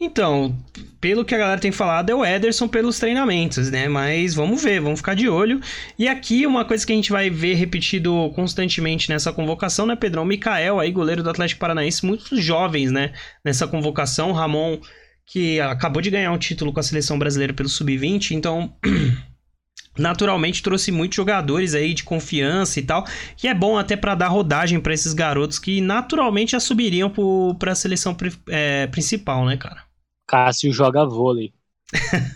[0.00, 0.56] Então,
[1.00, 3.88] pelo que a galera tem falado, é o Ederson pelos treinamentos, né?
[3.88, 5.60] Mas vamos ver, vamos ficar de olho.
[5.98, 10.24] E aqui, uma coisa que a gente vai ver repetido constantemente nessa convocação, né, Pedrão?
[10.24, 13.12] Mikael, aí, goleiro do Atlético Paranaense, muitos jovens, né?
[13.44, 14.30] Nessa convocação.
[14.30, 14.78] Ramon,
[15.26, 18.72] que acabou de ganhar um título com a seleção brasileira pelo Sub-20, então.
[19.98, 23.04] naturalmente trouxe muitos jogadores aí de confiança e tal,
[23.36, 27.12] que é bom até para dar rodagem para esses garotos que naturalmente já subiriam
[27.58, 28.16] para a seleção
[28.48, 29.87] é, principal, né, cara?
[30.28, 31.54] Cássio joga vôlei.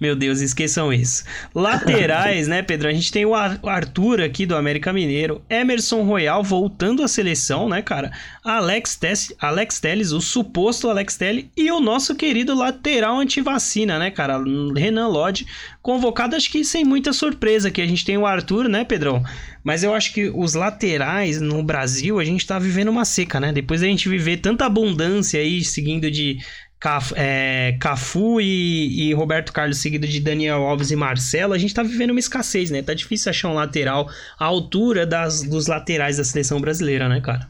[0.00, 1.24] Meu Deus, esqueçam isso.
[1.54, 2.88] Laterais, né, Pedro?
[2.88, 7.82] A gente tem o Arthur aqui do América Mineiro, Emerson Royal voltando à seleção, né,
[7.82, 8.12] cara?
[8.44, 14.10] Alex, Tess, Alex Telles, o suposto Alex Telles, e o nosso querido lateral antivacina, né,
[14.10, 14.40] cara?
[14.76, 15.46] Renan Lodge,
[15.82, 19.22] convocado, acho que sem muita surpresa, que a gente tem o Arthur, né, Pedrão?
[19.64, 23.52] Mas eu acho que os laterais no Brasil, a gente tá vivendo uma seca, né?
[23.52, 26.38] Depois da gente viver tanta abundância aí, seguindo de
[26.80, 31.74] Cafu, é, Cafu e, e, Roberto Carlos, seguido de Daniel Alves e Marcelo, a gente
[31.74, 32.82] tá vivendo uma escassez, né?
[32.82, 37.48] Tá difícil achar um lateral à altura das, dos laterais da seleção brasileira, né, cara?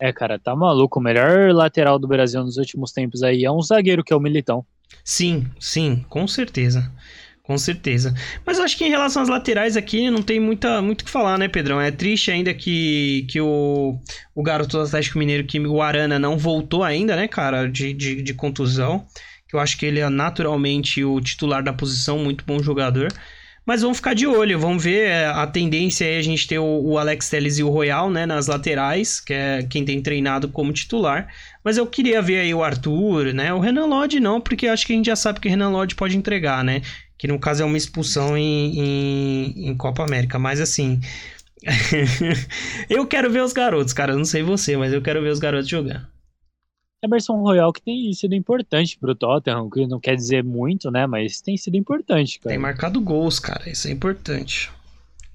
[0.00, 1.00] É, cara, tá maluco.
[1.00, 4.20] O melhor lateral do Brasil nos últimos tempos aí é um zagueiro que é o
[4.20, 4.64] Militão.
[5.04, 6.90] Sim, sim, com certeza.
[7.48, 8.14] Com certeza.
[8.44, 11.10] Mas eu acho que em relação às laterais aqui não tem muita, muito o que
[11.10, 11.80] falar, né, Pedrão?
[11.80, 13.98] É triste ainda que, que o,
[14.34, 18.20] o garoto do Atlético Mineiro, que o Arana, não voltou ainda, né, cara, de, de,
[18.20, 19.06] de contusão.
[19.48, 23.10] Que eu acho que ele é naturalmente o titular da posição, muito bom jogador.
[23.64, 26.82] Mas vamos ficar de olho, vamos ver é, a tendência é a gente ter o,
[26.82, 30.70] o, Alex Telles e o Royal, né, nas laterais, que é quem tem treinado como
[30.70, 31.28] titular.
[31.64, 34.92] Mas eu queria ver aí o Arthur, né, o Renan Lodge não, porque acho que
[34.92, 36.82] a gente já sabe que o Renan Lodge pode entregar, né
[37.18, 40.38] que no caso é uma expulsão em, em, em Copa América.
[40.38, 41.00] Mas assim,
[42.88, 44.12] eu quero ver os garotos, cara.
[44.12, 46.08] Eu não sei você, mas eu quero ver os garotos jogar.
[47.02, 51.06] Emerson Royal que tem sido importante pro Tottenham, que não quer dizer muito, né?
[51.06, 52.54] Mas tem sido importante, cara.
[52.54, 53.68] Tem marcado gols, cara.
[53.68, 54.70] Isso é importante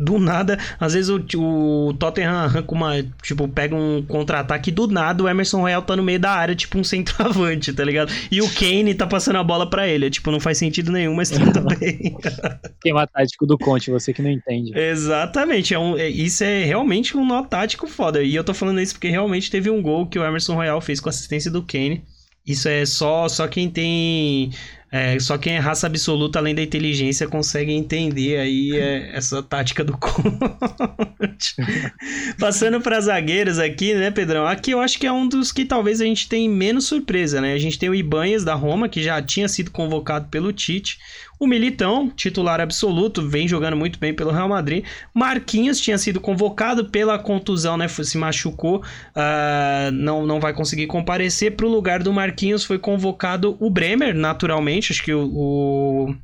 [0.03, 5.23] do nada, às vezes o, o Tottenham arranca uma, tipo, pega um contra-ataque do nada
[5.23, 8.11] o Emerson Royal tá no meio da área, tipo um centroavante, tá ligado?
[8.31, 11.29] E o Kane tá passando a bola para ele, tipo, não faz sentido nenhum, mas
[11.29, 12.15] tudo bem.
[12.75, 14.77] Esquema tático do Conte, você que não entende.
[14.77, 18.81] Exatamente, é um, é, isso é realmente um nó tático foda, e eu tô falando
[18.81, 22.03] isso porque realmente teve um gol que o Emerson Royal fez com assistência do Kane,
[22.45, 24.51] isso é só, só quem tem
[24.95, 29.83] é, só quem é raça absoluta, além da inteligência, consegue entender aí é, essa tática
[29.83, 31.55] do Conte.
[32.39, 34.45] Passando para zagueiros aqui, né, Pedrão?
[34.45, 37.53] Aqui eu acho que é um dos que talvez a gente tem menos surpresa, né?
[37.53, 40.99] A gente tem o Ibanhas da Roma, que já tinha sido convocado pelo Tite.
[41.39, 44.85] O Militão, titular absoluto, vem jogando muito bem pelo Real Madrid.
[45.13, 47.87] Marquinhos tinha sido convocado pela contusão, né?
[47.87, 51.55] Se machucou, uh, não, não vai conseguir comparecer.
[51.55, 54.82] Para o lugar do Marquinhos foi convocado o Bremer, naturalmente.
[54.91, 56.15] Acho que o, o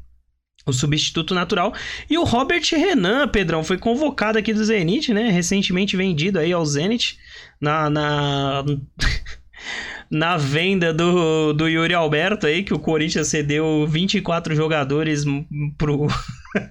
[0.66, 1.74] o substituto natural.
[2.10, 5.30] E o Robert Renan, Pedrão, foi convocado aqui do Zenit, né?
[5.30, 7.18] Recentemente vendido aí ao Zenit
[7.60, 8.64] na, na
[10.10, 15.24] na venda do, do Yuri Alberto aí, que o Corinthians cedeu 24 jogadores
[15.78, 16.08] pro,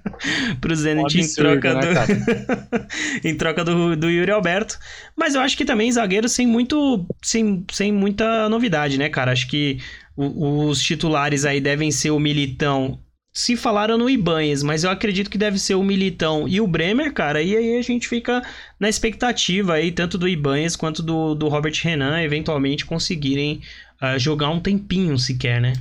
[0.61, 4.79] pro Zenit em troca, né, do, em troca do, do Yuri Alberto.
[5.16, 9.33] Mas eu acho que também zagueiro sem muito sem, sem muita novidade, né, cara?
[9.33, 9.79] Acho que
[10.18, 12.98] os titulares aí devem ser o Militão
[13.38, 17.12] se falaram no Ibanez, mas eu acredito que deve ser o Militão e o Bremer,
[17.12, 17.40] cara.
[17.40, 18.42] E aí a gente fica
[18.81, 23.61] na expectativa aí, tanto do Ibanez quanto do, do Robert Renan, eventualmente conseguirem
[24.02, 25.74] uh, jogar um tempinho sequer, né?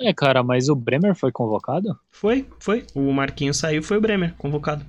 [0.00, 1.96] É, cara, mas o Bremer foi convocado?
[2.10, 2.84] Foi, foi.
[2.92, 4.84] O Marquinhos saiu, foi o Bremer convocado.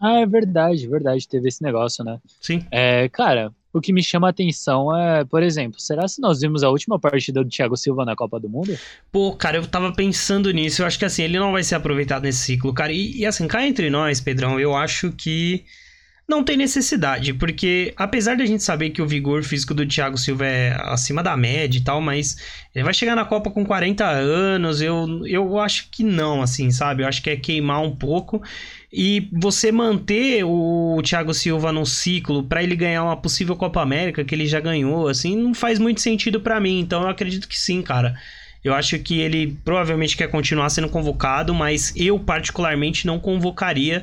[0.00, 1.28] Ah, é verdade, verdade.
[1.28, 2.18] Teve esse negócio, né?
[2.40, 2.66] Sim.
[2.72, 6.62] É, cara, o que me chama a atenção é, por exemplo, será se nós vimos
[6.62, 8.74] a última partida do Thiago Silva na Copa do Mundo?
[9.12, 10.80] Pô, cara, eu tava pensando nisso.
[10.80, 12.90] Eu acho que assim, ele não vai ser aproveitado nesse ciclo, cara.
[12.90, 15.62] E, e assim, cá entre nós, Pedrão, eu acho que
[16.28, 20.18] não tem necessidade, porque apesar de a gente saber que o vigor físico do Thiago
[20.18, 22.36] Silva é acima da média e tal, mas
[22.74, 27.04] ele vai chegar na Copa com 40 anos, eu, eu acho que não, assim, sabe?
[27.04, 28.42] Eu acho que é queimar um pouco.
[28.92, 34.24] E você manter o Thiago Silva no ciclo para ele ganhar uma possível Copa América
[34.24, 36.80] que ele já ganhou, assim, não faz muito sentido para mim.
[36.80, 38.16] Então eu acredito que sim, cara.
[38.64, 44.02] Eu acho que ele provavelmente quer continuar sendo convocado, mas eu particularmente não convocaria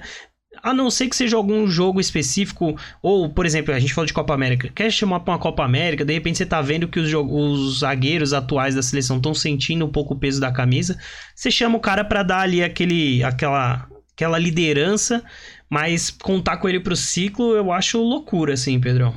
[0.64, 4.14] a não ser que seja algum jogo específico, ou, por exemplo, a gente falou de
[4.14, 7.12] Copa América, quer chamar para uma Copa América, de repente você tá vendo que os,
[7.14, 10.98] os zagueiros atuais da seleção estão sentindo um pouco o peso da camisa,
[11.36, 15.22] você chama o cara para dar ali aquele, aquela, aquela liderança,
[15.70, 19.14] mas contar com ele pro ciclo eu acho loucura, assim, Pedrão.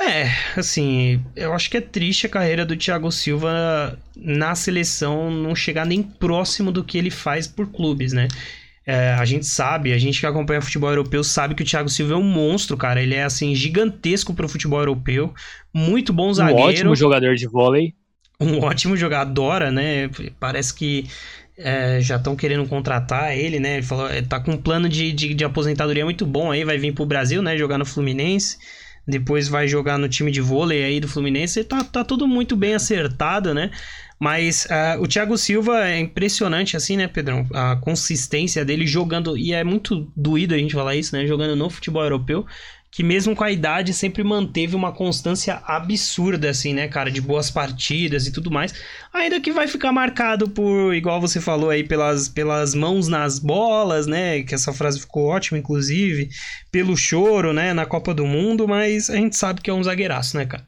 [0.00, 5.54] É, assim, eu acho que é triste a carreira do Thiago Silva na seleção não
[5.54, 8.28] chegar nem próximo do que ele faz por clubes, né?
[8.90, 12.14] É, a gente sabe, a gente que acompanha futebol europeu sabe que o Thiago Silva
[12.14, 13.02] é um monstro, cara.
[13.02, 15.34] Ele é, assim, gigantesco pro futebol europeu.
[15.74, 16.62] Muito bom zagueiro.
[16.62, 17.94] Um ótimo jogador de vôlei.
[18.40, 20.08] Um ótimo jogador, né?
[20.40, 21.06] Parece que
[21.58, 23.74] é, já estão querendo contratar ele, né?
[23.74, 26.78] Ele falou, é, tá com um plano de, de, de, aposentadoria muito bom aí, vai
[26.78, 27.58] vir pro Brasil, né?
[27.58, 28.56] Jogar no Fluminense,
[29.06, 31.62] depois vai jogar no time de vôlei aí do Fluminense.
[31.62, 33.70] Tá, tá tudo muito bem acertado, né?
[34.18, 37.46] Mas uh, o Thiago Silva é impressionante, assim, né, Pedrão?
[37.54, 41.26] A consistência dele jogando, e é muito doído a gente falar isso, né?
[41.26, 42.44] Jogando no futebol europeu
[42.90, 47.50] que mesmo com a idade sempre manteve uma constância absurda, assim, né, cara, de boas
[47.50, 48.74] partidas e tudo mais.
[49.12, 54.06] Ainda que vai ficar marcado por, igual você falou aí, pelas, pelas mãos nas bolas,
[54.06, 56.30] né, que essa frase ficou ótima, inclusive,
[56.72, 60.36] pelo choro, né, na Copa do Mundo, mas a gente sabe que é um zagueiraço,
[60.36, 60.66] né, cara?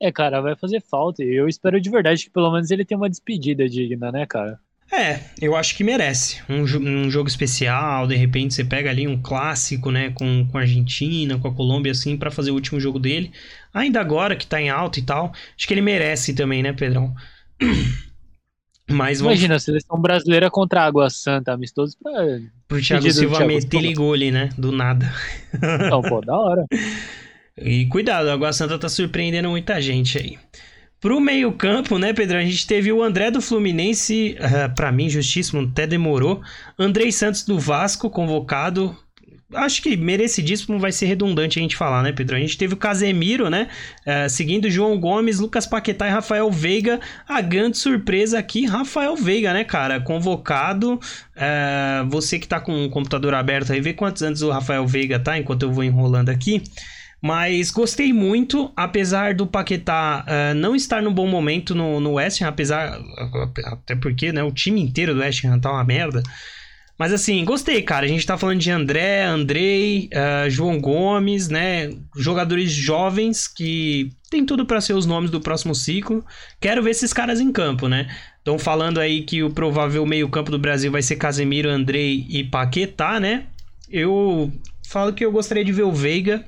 [0.00, 1.22] É, cara, vai fazer falta.
[1.22, 4.58] E eu espero de verdade que pelo menos ele tenha uma despedida digna, né, cara?
[4.90, 6.42] É, eu acho que merece.
[6.48, 10.62] Um, um, jogo especial, de repente você pega ali um clássico, né, com, com a
[10.62, 13.30] Argentina, com a Colômbia, assim, para fazer o último jogo dele.
[13.72, 17.14] Ainda agora que tá em alta e tal, acho que ele merece também, né, Pedrão?
[18.90, 19.34] Mas vamos...
[19.34, 22.10] Imagina, a seleção brasileira contra a Água Santa, amistoso pra.
[22.66, 24.48] Pro Thiago Silva meter gole, né?
[24.58, 25.14] Do nada.
[25.54, 26.66] Então, pô, da hora.
[27.60, 30.38] E cuidado, a Água Santa tá surpreendendo muita gente aí.
[31.00, 32.38] Pro meio-campo, né, Pedro?
[32.38, 36.42] A gente teve o André do Fluminense, uh, para mim, justíssimo, até demorou.
[36.78, 38.96] Andrei Santos do Vasco, convocado.
[39.52, 42.36] Acho que merecidíssimo vai ser redundante a gente falar, né, Pedro?
[42.36, 43.68] A gente teve o Casemiro, né?
[44.06, 47.00] Uh, seguindo João Gomes, Lucas Paquetá e Rafael Veiga.
[47.26, 50.00] A grande surpresa aqui, Rafael Veiga, né, cara?
[50.00, 50.94] Convocado.
[50.94, 55.18] Uh, você que tá com o computador aberto aí, vê quantos anos o Rafael Veiga
[55.18, 56.62] tá, enquanto eu vou enrolando aqui.
[57.22, 62.40] Mas gostei muito, apesar do Paquetá uh, não estar no bom momento no, no West
[62.40, 62.98] Ham, apesar.
[63.66, 66.22] Até porque né, o time inteiro do West Ham tá uma merda.
[66.98, 68.04] Mas assim, gostei, cara.
[68.04, 71.90] A gente tá falando de André, Andrei, uh, João Gomes, né?
[72.16, 76.24] Jogadores jovens que tem tudo para ser os nomes do próximo ciclo.
[76.58, 78.06] Quero ver esses caras em campo, né?
[78.38, 83.20] Estão falando aí que o provável meio-campo do Brasil vai ser Casemiro, Andrei e Paquetá,
[83.20, 83.46] né?
[83.90, 84.52] Eu
[84.86, 86.44] falo que eu gostaria de ver o Veiga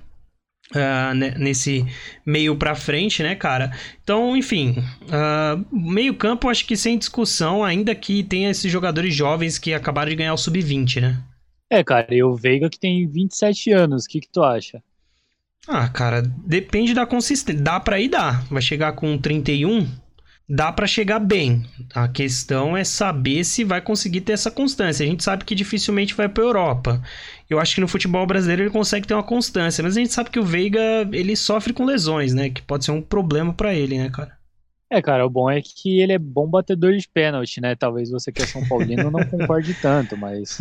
[0.71, 1.85] Uh, nesse
[2.25, 3.77] meio para frente, né, cara?
[4.03, 9.59] Então, enfim, uh, meio campo acho que sem discussão, ainda que tenha esses jogadores jovens
[9.59, 11.23] que acabaram de ganhar o sub-20, né?
[11.71, 14.83] É, cara, e o Veiga que tem 27 anos, o que que tu acha?
[15.67, 17.63] Ah, cara, depende da consistência.
[17.63, 18.43] Dá pra ir, dá.
[18.51, 19.87] Vai chegar com 31,
[20.53, 21.65] dá para chegar bem.
[21.95, 25.03] A questão é saber se vai conseguir ter essa constância.
[25.03, 27.03] A gente sabe que dificilmente vai para Europa.
[27.49, 30.29] Eu acho que no futebol brasileiro ele consegue ter uma constância, mas a gente sabe
[30.29, 32.51] que o Veiga ele sofre com lesões, né?
[32.51, 34.37] Que pode ser um problema para ele, né, cara?
[34.91, 37.75] É, cara, o bom é que ele é bom batedor de pênalti, né?
[37.75, 40.59] Talvez você que é São Paulino não concorde tanto, mas.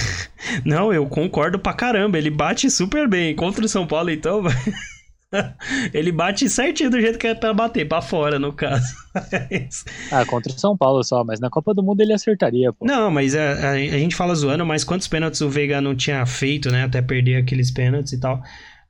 [0.64, 2.16] não, eu concordo pra caramba.
[2.16, 3.36] Ele bate super bem.
[3.36, 4.42] Contra o São Paulo, então.
[5.92, 8.86] ele bate certinho do jeito que é pra bater, pra fora, no caso.
[10.10, 12.86] ah, contra o São Paulo só, mas na Copa do Mundo ele acertaria, pô.
[12.86, 16.24] Não, mas a, a, a, gente fala zoando, mas quantos pênaltis o Veiga não tinha
[16.24, 16.84] feito, né?
[16.84, 18.42] Até perder aqueles pênaltis e tal.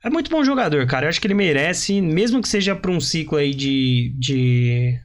[0.03, 1.05] É muito bom jogador, cara.
[1.05, 4.97] Eu acho que ele merece, mesmo que seja pra um ciclo aí de, de,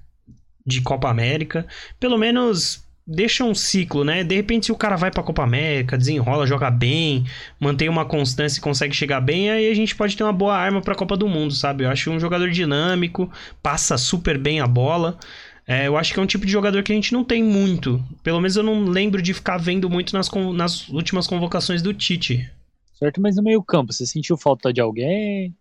[0.65, 1.67] de Copa América,
[1.99, 4.25] pelo menos deixa um ciclo, né?
[4.25, 7.25] De repente, se o cara vai pra Copa América, desenrola, joga bem,
[7.61, 10.81] mantém uma constância e consegue chegar bem, aí a gente pode ter uma boa arma
[10.81, 11.85] pra Copa do Mundo, sabe?
[11.85, 13.31] Eu acho um jogador dinâmico,
[13.63, 15.19] passa super bem a bola.
[15.67, 18.03] É, eu acho que é um tipo de jogador que a gente não tem muito.
[18.23, 22.51] Pelo menos eu não lembro de ficar vendo muito nas, nas últimas convocações do Tite.
[22.95, 25.55] Certo, mas no meio campo, você sentiu falta de alguém?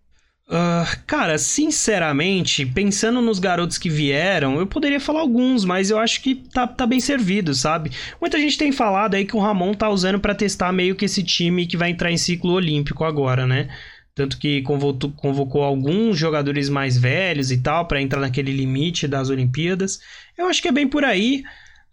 [0.45, 6.21] Uh, cara, sinceramente, pensando nos garotos que vieram, eu poderia falar alguns, mas eu acho
[6.21, 7.91] que tá, tá bem servido, sabe?
[8.19, 11.23] Muita gente tem falado aí que o Ramon tá usando para testar meio que esse
[11.23, 13.69] time que vai entrar em ciclo olímpico agora, né?
[14.13, 19.29] Tanto que convocou, convocou alguns jogadores mais velhos e tal para entrar naquele limite das
[19.29, 19.99] Olimpíadas.
[20.37, 21.43] Eu acho que é bem por aí.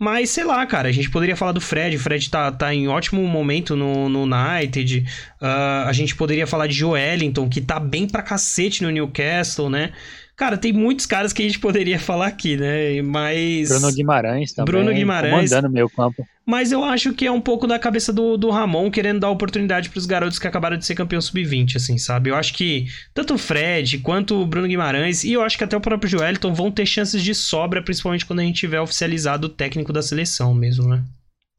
[0.02, 1.94] Mas, sei lá, cara, a gente poderia falar do Fred.
[1.94, 5.04] O Fred tá, tá em ótimo momento no, no United.
[5.38, 9.92] Uh, a gente poderia falar de Joelinton, que tá bem pra cacete no Newcastle, né?
[10.40, 13.02] Cara, tem muitos caras que a gente poderia falar aqui, né?
[13.02, 13.68] Mas.
[13.68, 14.72] Bruno Guimarães também.
[14.72, 15.50] Bruno Guimarães.
[15.50, 16.26] Comandando meio campo.
[16.46, 19.90] Mas eu acho que é um pouco da cabeça do, do Ramon querendo dar oportunidade
[19.90, 22.30] para os garotos que acabaram de ser campeão sub-20, assim, sabe?
[22.30, 25.76] Eu acho que tanto o Fred quanto o Bruno Guimarães e eu acho que até
[25.76, 29.50] o próprio Joelton vão ter chances de sobra, principalmente quando a gente tiver oficializado o
[29.50, 31.04] técnico da seleção mesmo, né?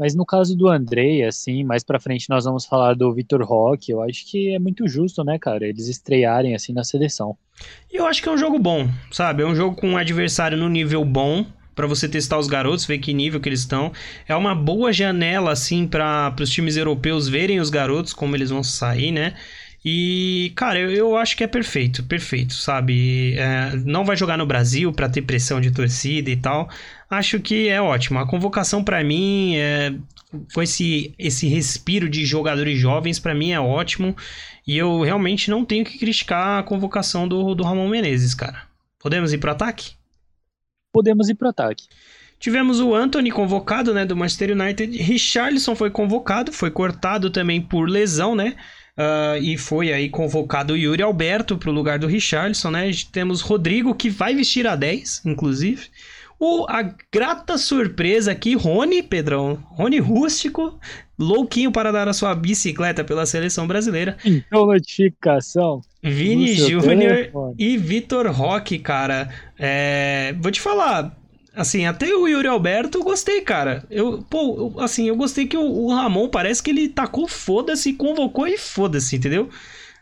[0.01, 3.91] Mas no caso do Andrei, assim, mais pra frente nós vamos falar do Vitor Roque.
[3.91, 7.37] Eu acho que é muito justo, né, cara, eles estrearem assim na seleção.
[7.93, 9.43] E eu acho que é um jogo bom, sabe?
[9.43, 11.45] É um jogo com um adversário no nível bom
[11.75, 13.91] para você testar os garotos, ver que nível que eles estão.
[14.27, 18.63] É uma boa janela assim para os times europeus verem os garotos como eles vão
[18.63, 19.35] sair, né?
[19.83, 23.33] E, cara, eu, eu acho que é perfeito, perfeito, sabe?
[23.35, 26.69] É, não vai jogar no Brasil para ter pressão de torcida e tal.
[27.09, 28.19] Acho que é ótimo.
[28.19, 29.93] A convocação para mim, é,
[30.53, 34.15] com esse, esse respiro de jogadores jovens, para mim é ótimo.
[34.67, 38.63] E eu realmente não tenho que criticar a convocação do, do Ramon Menezes, cara.
[38.99, 39.93] Podemos ir pro ataque?
[40.93, 41.87] Podemos ir pro ataque.
[42.39, 44.95] Tivemos o Anthony convocado, né, do Manchester United.
[44.97, 48.55] Richarlison foi convocado, foi cortado também por lesão, né?
[49.01, 52.91] Uh, e foi aí convocado o Yuri Alberto para o lugar do Richarlison, né?
[53.11, 55.87] Temos Rodrigo, que vai vestir a 10, inclusive.
[56.37, 59.59] O, a grata surpresa aqui, Rony, Pedrão.
[59.69, 60.79] Rony Rústico,
[61.17, 64.17] louquinho para dar a sua bicicleta pela seleção brasileira.
[64.25, 65.81] Então, notificação.
[66.03, 69.29] Vini Júnior e Vitor Roque, cara.
[69.57, 71.15] É, vou te falar,
[71.53, 73.85] Assim, até o Yuri Alberto eu gostei, cara.
[73.89, 78.47] Eu, pô, assim, eu gostei que o, o Ramon parece que ele tacou foda-se, convocou
[78.47, 79.49] e foda-se, entendeu?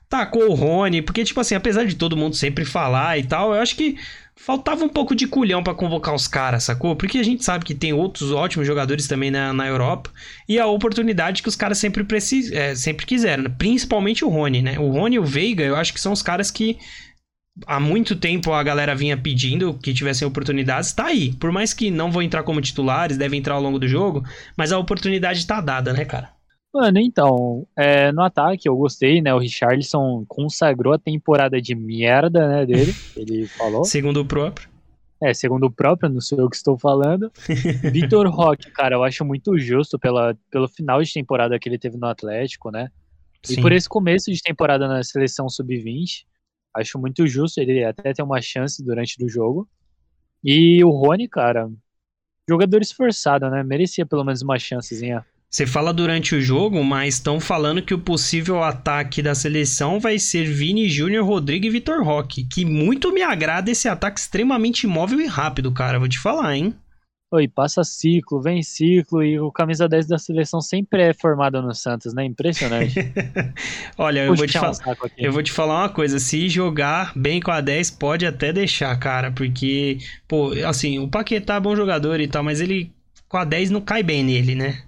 [0.07, 3.61] Tacou o Rony, porque, tipo assim, apesar de todo mundo sempre falar e tal, eu
[3.61, 3.97] acho que
[4.35, 6.95] faltava um pouco de culhão para convocar os caras, sacou?
[6.95, 10.09] Porque a gente sabe que tem outros ótimos jogadores também na, na Europa
[10.47, 13.55] e a oportunidade que os caras sempre, precis, é, sempre quiseram, né?
[13.57, 14.79] principalmente o Rony, né?
[14.79, 16.77] O Rony e o Veiga, eu acho que são os caras que
[17.66, 21.34] há muito tempo a galera vinha pedindo que tivessem oportunidades, tá aí.
[21.34, 24.24] Por mais que não vão entrar como titulares, devem entrar ao longo do jogo,
[24.57, 26.30] mas a oportunidade tá dada, né, cara?
[26.74, 29.34] Mano, então, é, no ataque eu gostei, né?
[29.34, 33.84] O Richarlison consagrou a temporada de merda, né, dele, ele falou.
[33.84, 34.70] segundo o próprio.
[35.22, 37.32] É, segundo o próprio, não sei o que estou falando.
[37.91, 41.97] Vitor Roque, cara, eu acho muito justo pela, pelo final de temporada que ele teve
[41.97, 42.89] no Atlético, né?
[43.43, 43.62] E Sim.
[43.62, 46.26] por esse começo de temporada na seleção sub-20.
[46.76, 49.67] Acho muito justo ele até ter uma chance durante o jogo.
[50.43, 51.70] E o Rony, cara,
[52.47, 53.63] jogador esforçado, né?
[53.63, 55.26] Merecia pelo menos uma chancezinha.
[55.49, 60.20] Você fala durante o jogo, mas estão falando que o possível ataque da seleção vai
[60.20, 62.43] ser Vini Júnior, Rodrigo e Vitor Roque.
[62.43, 65.97] Que muito me agrada esse ataque extremamente móvel e rápido, cara.
[65.97, 66.76] Vou te falar, hein?
[67.32, 71.75] Oi, passa ciclo, vem ciclo e o camisa 10 da seleção sempre é formado no
[71.75, 72.25] Santos, né?
[72.25, 72.95] Impressionante.
[73.95, 74.71] Olha, eu vou, te um
[75.15, 78.97] eu vou te falar uma coisa, se jogar bem com a 10 pode até deixar,
[78.97, 82.91] cara, porque, pô, assim, o Paquetá é bom jogador e tal, mas ele
[83.27, 84.82] com a 10 não cai bem nele, né?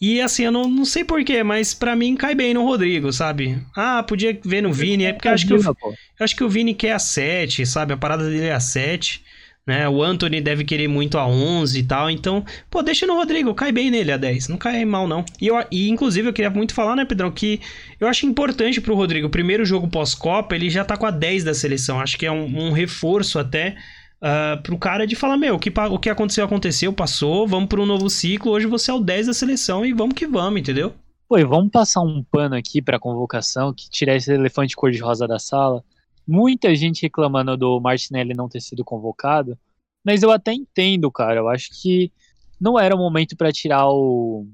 [0.00, 3.58] E assim, eu não, não sei porquê, mas para mim cai bem no Rodrigo, sabe?
[3.76, 6.72] Ah, podia ver no Vini, é porque eu acho que, eu acho que o Vini
[6.72, 7.92] quer a 7, sabe?
[7.92, 9.22] A parada dele é a 7
[9.66, 9.88] né?
[9.88, 13.70] O Anthony deve querer muito a 11 e tal, então, pô, deixa no Rodrigo, cai
[13.70, 15.24] bem nele a 10, não cai mal não.
[15.40, 17.60] E, eu, e inclusive eu queria muito falar, né, Pedrão, que
[18.00, 21.54] eu acho importante pro Rodrigo, primeiro jogo pós-Copa, ele já tá com a 10 da
[21.54, 23.76] seleção, acho que é um, um reforço até
[24.20, 27.82] uh, pro cara de falar, meu, o que, o que aconteceu, aconteceu, passou, vamos pro
[27.82, 30.92] um novo ciclo, hoje você é o 10 da seleção e vamos que vamos, entendeu?
[31.28, 35.38] Pô, e vamos passar um pano aqui pra convocação, que tirar esse elefante cor-de-rosa da
[35.38, 35.82] sala
[36.26, 39.58] muita gente reclamando do Martinelli não ter sido convocado,
[40.04, 41.40] mas eu até entendo, cara.
[41.40, 42.12] Eu acho que
[42.60, 44.46] não era o momento para tirar o,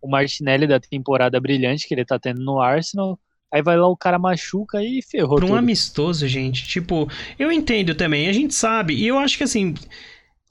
[0.00, 3.18] o Martinelli da temporada brilhante que ele tá tendo no Arsenal.
[3.52, 5.36] Aí vai lá o cara machuca e ferrou.
[5.36, 5.58] Pra um tudo.
[5.58, 6.66] amistoso, gente.
[6.66, 7.08] Tipo,
[7.38, 8.94] eu entendo também, a gente sabe.
[8.94, 9.74] E eu acho que assim.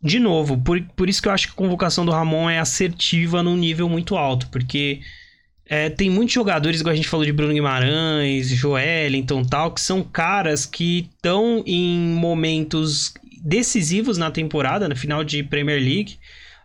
[0.01, 3.43] De novo, por, por isso que eu acho que a convocação do Ramon é assertiva
[3.43, 5.01] num nível muito alto, porque
[5.69, 10.01] é, tem muitos jogadores, igual a gente falou de Bruno Guimarães, Joelinton tal, que são
[10.01, 16.17] caras que estão em momentos decisivos na temporada, no final de Premier League.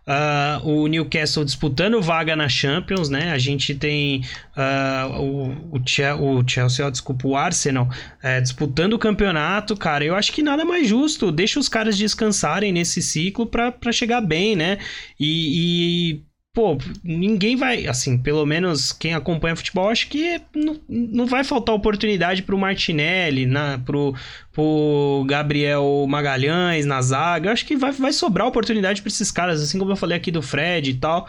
[0.07, 3.31] Uh, o Newcastle disputando vaga na Champions, né?
[3.31, 4.23] A gente tem
[4.55, 10.05] uh, o, o, Chelsea, o Chelsea, desculpa, o Arsenal uh, disputando o campeonato, cara.
[10.05, 11.31] Eu acho que nada mais justo.
[11.31, 14.77] Deixa os caras descansarem nesse ciclo para chegar bem, né?
[15.19, 16.23] E, e
[16.55, 21.75] pô, ninguém vai, assim, pelo menos quem acompanha futebol, acho que não, não vai faltar
[21.75, 24.15] oportunidade pro Martinelli, na, pro,
[24.53, 27.51] pro Gabriel Magalhães na zaga.
[27.51, 30.41] Acho que vai, vai sobrar oportunidade para esses caras, assim como eu falei aqui do
[30.41, 31.27] Fred e tal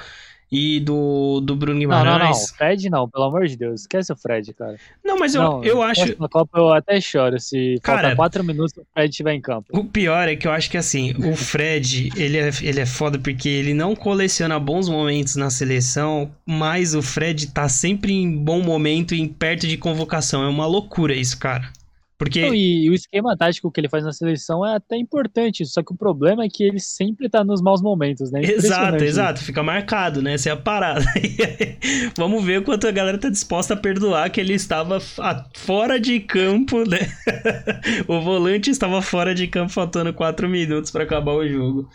[0.51, 2.07] e do, do Bruno Guimarães.
[2.07, 2.47] Não, não, não.
[2.57, 3.81] Fred não, pelo amor de Deus.
[3.83, 4.77] Esquece o Fred, cara.
[5.05, 6.21] Não, mas eu, não, eu acho.
[6.21, 9.67] Na Copa eu até choro se cara, falta quatro minutos o Fred estiver em campo.
[9.71, 13.19] O pior é que eu acho que assim, o Fred, ele é, ele é foda
[13.19, 18.63] porque ele não coleciona bons momentos na seleção, mas o Fred tá sempre em bom
[18.63, 20.45] momento e perto de convocação.
[20.45, 21.71] É uma loucura isso, cara.
[22.19, 22.47] Porque...
[22.47, 25.83] Não, e, e, o esquema tático que ele faz na seleção é até importante, só
[25.83, 28.41] que o problema é que ele sempre tá nos maus momentos, né?
[28.43, 30.35] Exato, exato, fica marcado, né?
[30.35, 31.05] Essa é a parada.
[32.17, 34.99] Vamos ver o quanto a galera tá disposta a perdoar que ele estava
[35.55, 36.99] fora de campo, né?
[38.09, 41.89] o volante estava fora de campo faltando 4 minutos para acabar o jogo.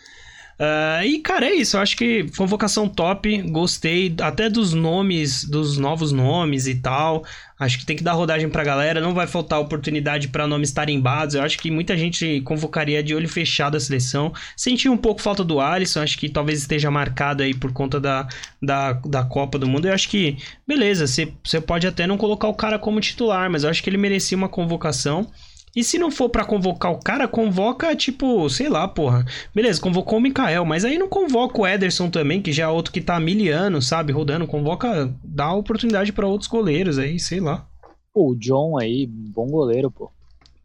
[0.62, 1.76] Uh, e, cara, é isso.
[1.76, 3.42] Eu acho que convocação top.
[3.50, 7.24] Gostei até dos nomes, dos novos nomes e tal.
[7.58, 9.00] Acho que tem que dar rodagem pra galera.
[9.00, 11.34] Não vai faltar oportunidade para nomes tarimbados.
[11.34, 14.32] Eu acho que muita gente convocaria de olho fechado a seleção.
[14.56, 16.00] Senti um pouco falta do Alisson.
[16.00, 18.28] Acho que talvez esteja marcado aí por conta da,
[18.62, 19.88] da, da Copa do Mundo.
[19.88, 23.70] Eu acho que, beleza, você pode até não colocar o cara como titular, mas eu
[23.70, 25.28] acho que ele merecia uma convocação.
[25.74, 29.24] E se não for para convocar o cara, convoca, tipo, sei lá, porra.
[29.54, 32.92] Beleza, convocou o Mikael, mas aí não convoca o Ederson também, que já é outro
[32.92, 34.46] que tá miliano, sabe, rodando.
[34.46, 37.66] Convoca, dá oportunidade para outros goleiros aí, sei lá.
[38.12, 40.10] Pô, o John aí, bom goleiro, pô.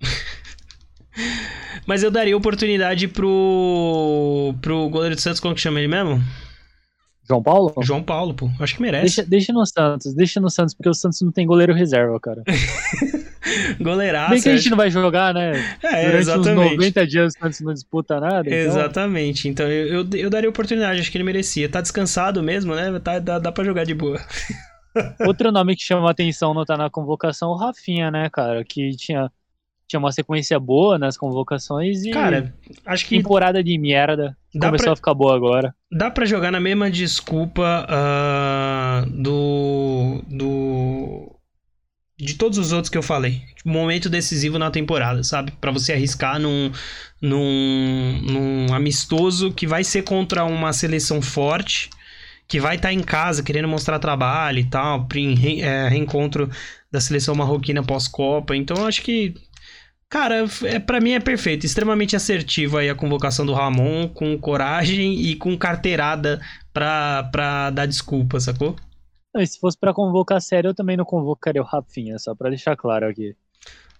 [1.87, 4.53] mas eu daria oportunidade pro.
[4.61, 6.21] pro goleiro do Santos, como que chama ele mesmo?
[7.27, 7.73] João Paulo?
[7.81, 8.49] João Paulo, pô.
[8.59, 9.17] Acho que merece.
[9.17, 12.41] Deixa, deixa no Santos, deixa no Santos, porque o Santos não tem goleiro reserva, cara.
[13.81, 14.31] Goleiraço.
[14.31, 15.77] Bem que a gente não vai jogar, né?
[15.83, 16.73] É, Durante exatamente.
[16.73, 18.47] uns 90 dias o Santos não disputa nada.
[18.47, 18.57] Então...
[18.57, 19.49] Exatamente.
[19.49, 21.67] Então eu, eu, eu, daria oportunidade, acho que ele merecia.
[21.67, 22.97] Tá descansado mesmo, né?
[22.99, 24.21] Tá, dá, dá pra jogar de boa.
[25.25, 28.63] Outro nome que chama atenção não tá na convocação, o Rafinha, né, cara?
[28.63, 29.29] Que tinha
[29.87, 32.11] tinha uma sequência boa nas convocações e.
[32.11, 32.53] Cara,
[32.85, 33.17] acho que.
[33.17, 34.35] Temporada de merda.
[34.53, 34.93] Começou pra...
[34.93, 35.73] a ficar boa agora.
[35.91, 40.21] Dá para jogar na mesma desculpa uh, do.
[40.27, 41.33] do.
[42.19, 43.43] De todos os outros que eu falei.
[43.63, 45.51] Momento decisivo na temporada, sabe?
[45.61, 46.71] para você arriscar num,
[47.21, 51.91] num, num amistoso que vai ser contra uma seleção forte
[52.47, 55.05] que vai estar tá em casa querendo mostrar trabalho e tal,
[55.61, 56.49] é, reencontro
[56.91, 58.55] da seleção marroquina pós-Copa.
[58.55, 59.35] Então acho que
[60.09, 61.65] Cara, é, para mim é perfeito.
[61.65, 66.39] Extremamente assertivo aí a convocação do Ramon, com coragem e com carteirada
[66.73, 68.75] pra, pra dar desculpa, sacou?
[69.35, 72.49] Não, e se fosse para convocar sério, eu também não convocaria o Rafinha, só pra
[72.49, 73.35] deixar claro aqui.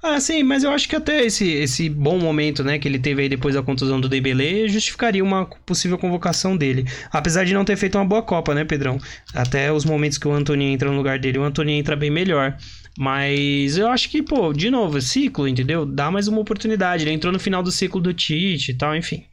[0.02, 3.24] Ah, sim, mas eu acho que até esse, esse bom momento, né, que ele teve
[3.24, 6.86] aí depois da contusão do Dembélé, justificaria uma possível convocação dele.
[7.12, 9.00] Apesar de não ter feito uma boa Copa, né, Pedrão?
[9.34, 12.56] Até os momentos que o Antônio entra no lugar dele, o Antônio entra bem melhor.
[12.98, 15.86] Mas eu acho que, pô, de novo, ciclo, entendeu?
[15.86, 17.04] Dá mais uma oportunidade.
[17.04, 19.24] Ele entrou no final do ciclo do Tite e tal, enfim.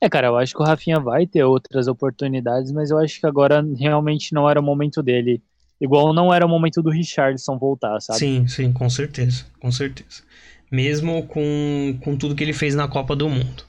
[0.00, 3.26] É, cara, eu acho que o Rafinha vai ter outras oportunidades, mas eu acho que
[3.26, 5.42] agora realmente não era o momento dele.
[5.78, 8.18] Igual não era o momento do Richardson voltar, sabe?
[8.18, 10.22] Sim, sim, com certeza, com certeza.
[10.70, 13.64] Mesmo com, com tudo que ele fez na Copa do Mundo.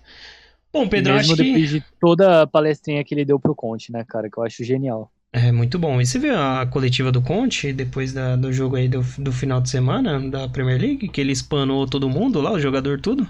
[0.71, 4.05] Bom, Pedro, Mesmo acho depois de toda a palestrinha que ele deu pro Conte, né,
[4.07, 5.11] cara, que eu acho genial.
[5.33, 6.01] É muito bom.
[6.01, 9.61] E você viu a coletiva do Conte depois da, do jogo aí do, do final
[9.61, 11.07] de semana da Premier League?
[11.07, 13.27] Que ele espanou todo mundo lá, o jogador tudo?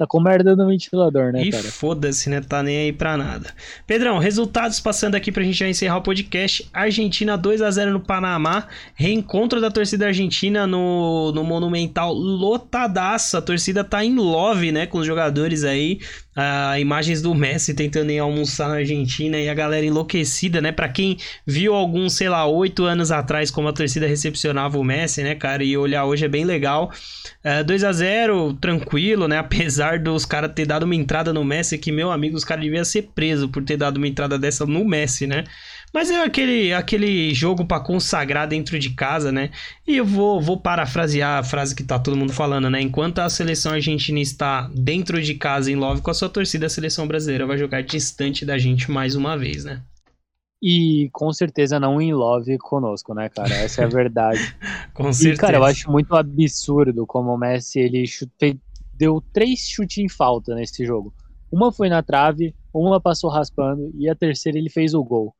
[0.00, 1.64] Tá com merda no ventilador, né, e cara?
[1.64, 2.40] foda-se, né?
[2.40, 3.50] Tá nem aí pra nada.
[3.86, 6.66] Pedrão, resultados passando aqui pra gente já encerrar o podcast.
[6.72, 8.66] Argentina 2 a 0 no Panamá.
[8.94, 13.36] Reencontro da torcida argentina no, no Monumental lotadaça.
[13.36, 14.86] A torcida tá em love, né?
[14.86, 16.00] Com os jogadores aí.
[16.36, 20.70] Uh, imagens do Messi tentando ir almoçar na Argentina e a galera enlouquecida, né?
[20.70, 25.24] Para quem viu alguns, sei lá, oito anos atrás como a torcida recepcionava o Messi,
[25.24, 25.64] né, cara?
[25.64, 26.92] E olhar hoje é bem legal.
[27.44, 29.38] Uh, 2 a 0 tranquilo, né?
[29.50, 32.84] Apesar dos caras ter dado uma entrada no Messi, que, meu amigo, os caras deviam
[32.84, 35.44] ser presos por ter dado uma entrada dessa no Messi, né?
[35.92, 39.50] Mas é aquele, aquele jogo para consagrar dentro de casa, né?
[39.86, 42.80] E eu vou, vou parafrasear a frase que tá todo mundo falando, né?
[42.80, 46.70] Enquanto a seleção argentina está dentro de casa em love com a sua torcida, a
[46.70, 49.82] seleção brasileira vai jogar distante da gente mais uma vez, né?
[50.62, 53.52] E com certeza não em love conosco, né, cara?
[53.54, 54.56] Essa é a verdade.
[54.94, 55.34] com certeza.
[55.34, 58.60] E, cara, eu acho muito absurdo como o Messi ele chute...
[58.94, 61.12] deu três chutes em falta nesse jogo.
[61.50, 65.34] Uma foi na trave, uma passou raspando e a terceira ele fez o gol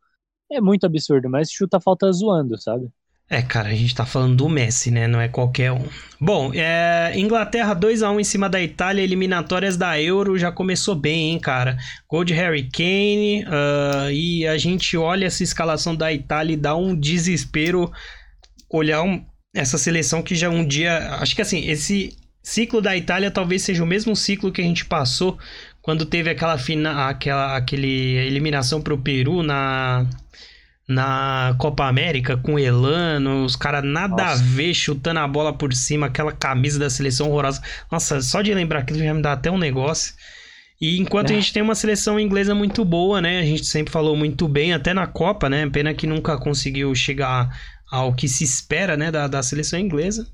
[0.51, 2.91] é muito absurdo, mas chuta falta zoando, sabe?
[3.33, 5.07] É, cara, a gente tá falando do Messi, né?
[5.07, 5.85] Não é qualquer um.
[6.21, 7.13] Bom, é...
[7.15, 11.39] Inglaterra 2 a 1 em cima da Itália, eliminatórias da Euro, já começou bem, hein,
[11.39, 11.79] cara?
[12.09, 16.75] Gol de Harry Kane, uh, e a gente olha essa escalação da Itália e dá
[16.75, 17.93] um desespero
[18.69, 19.25] olhar um...
[19.55, 21.15] essa seleção que já um dia...
[21.21, 24.87] Acho que assim, esse ciclo da Itália talvez seja o mesmo ciclo que a gente
[24.87, 25.39] passou
[25.83, 27.09] quando teve aquela, fina...
[27.09, 30.07] aquela aquele eliminação pro Peru na
[30.91, 34.43] na Copa América com Elano, os caras nada Nossa.
[34.43, 37.63] a ver chutando a bola por cima, aquela camisa da seleção horrorosa.
[37.91, 40.15] Nossa, só de lembrar aquilo já me dá até um negócio.
[40.81, 41.35] E enquanto é.
[41.35, 43.39] a gente tem uma seleção inglesa muito boa, né?
[43.39, 45.69] A gente sempre falou muito bem, até na Copa, né?
[45.71, 47.57] Pena que nunca conseguiu chegar
[47.89, 49.13] ao que se espera, né?
[49.13, 50.27] Da, da seleção inglesa.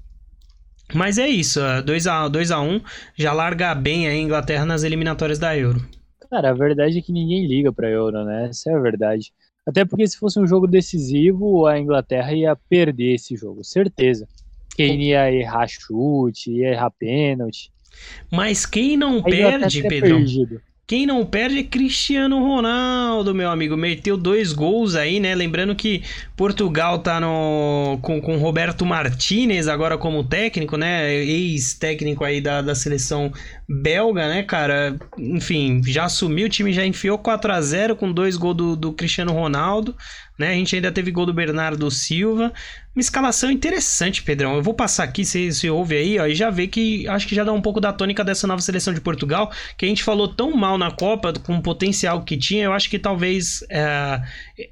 [0.94, 2.80] Mas é isso, 2 a 2 a 1
[3.16, 5.84] já larga bem a Inglaterra nas eliminatórias da Euro.
[6.30, 8.48] Cara, a verdade é que ninguém liga pra Euro, né?
[8.50, 9.32] Essa é a verdade.
[9.66, 14.28] Até porque se fosse um jogo decisivo, a Inglaterra ia perder esse jogo, certeza.
[14.76, 17.72] Quem ia errar chute, ia errar pênalti.
[18.30, 20.16] Mas quem não perde, Pedro?
[20.18, 20.60] Perdido.
[20.88, 23.76] Quem não perde é Cristiano Ronaldo, meu amigo.
[23.76, 25.34] Meteu dois gols aí, né?
[25.34, 26.04] Lembrando que
[26.36, 31.12] Portugal tá no, com, com Roberto Martinez agora como técnico, né?
[31.12, 33.32] Ex-técnico aí da, da seleção
[33.68, 34.96] belga, né, cara?
[35.18, 38.92] Enfim, já assumiu, o time já enfiou 4 a 0 com dois gols do, do
[38.92, 39.92] Cristiano Ronaldo.
[40.38, 40.50] Né?
[40.50, 42.52] A gente ainda teve gol do Bernardo Silva.
[42.96, 44.54] Uma escalação interessante, Pedrão.
[44.54, 47.34] Eu vou passar aqui, você, você ouve aí, ó, e já vê que acho que
[47.34, 50.26] já dá um pouco da tônica dessa nova seleção de Portugal, que a gente falou
[50.26, 52.64] tão mal na Copa, com o potencial que tinha.
[52.64, 54.22] Eu acho que talvez é,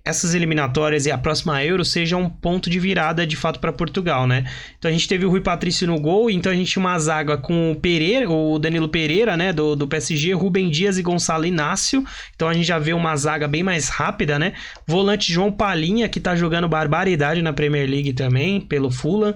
[0.03, 4.27] essas eliminatórias e a próxima Euro sejam um ponto de virada de fato para Portugal,
[4.27, 4.51] né?
[4.79, 7.37] Então a gente teve o Rui Patrício no gol, então a gente tinha uma zaga
[7.37, 12.03] com o Pereira, o Danilo Pereira, né, do, do PSG, Rubem Dias e Gonçalo Inácio.
[12.35, 14.55] Então a gente já vê uma zaga bem mais rápida, né?
[14.87, 19.35] Volante João Palinha, que tá jogando barbaridade na Premier League também, pelo Fulham.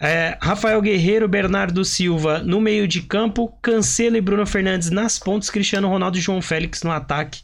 [0.00, 5.50] É, Rafael Guerreiro, Bernardo Silva no meio de campo, Cancelo e Bruno Fernandes nas pontas,
[5.50, 7.42] Cristiano Ronaldo e João Félix no ataque.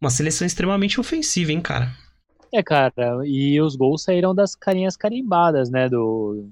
[0.00, 1.90] Uma seleção extremamente ofensiva, hein, cara?
[2.52, 6.48] É, cara, e os gols saíram das carinhas carimbadas, né, do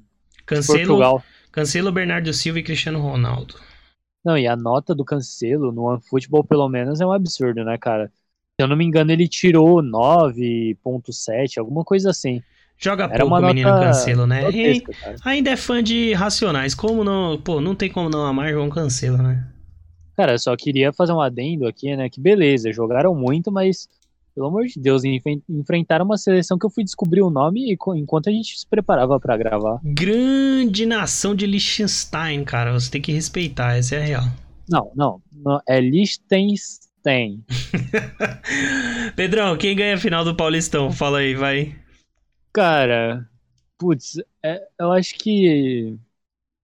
[0.46, 1.24] Cancelo, Portugal.
[1.50, 3.54] Cancelo, Bernardo Silva e Cristiano Ronaldo.
[4.24, 8.12] Não, e a nota do Cancelo no OneFootball, pelo menos, é um absurdo, né, cara?
[8.60, 12.42] Se eu não me engano, ele tirou 9.7, alguma coisa assim.
[12.78, 14.48] Joga Era pouco o menino Cancelo, né?
[14.52, 14.84] E
[15.24, 16.76] ainda é fã de Racionais.
[16.76, 17.36] Como não.
[17.36, 19.44] Pô, não tem como não amar João Cancelo, né?
[20.16, 22.08] Cara, eu só queria fazer um adendo aqui, né?
[22.08, 23.88] Que beleza, jogaram muito, mas.
[24.34, 25.02] Pelo amor de Deus,
[25.48, 29.36] enfrentaram uma seleção que eu fui descobrir o nome enquanto a gente se preparava para
[29.36, 29.80] gravar.
[29.82, 32.72] Grande nação de Liechtenstein, cara.
[32.72, 34.24] Você tem que respeitar, essa é a real.
[34.70, 35.20] Não, não.
[35.32, 37.42] não é Liechtenstein.
[39.16, 40.92] Pedrão, quem ganha a final do Paulistão?
[40.92, 41.74] Fala aí, vai.
[42.52, 43.28] Cara,
[43.78, 45.96] putz, é, eu acho que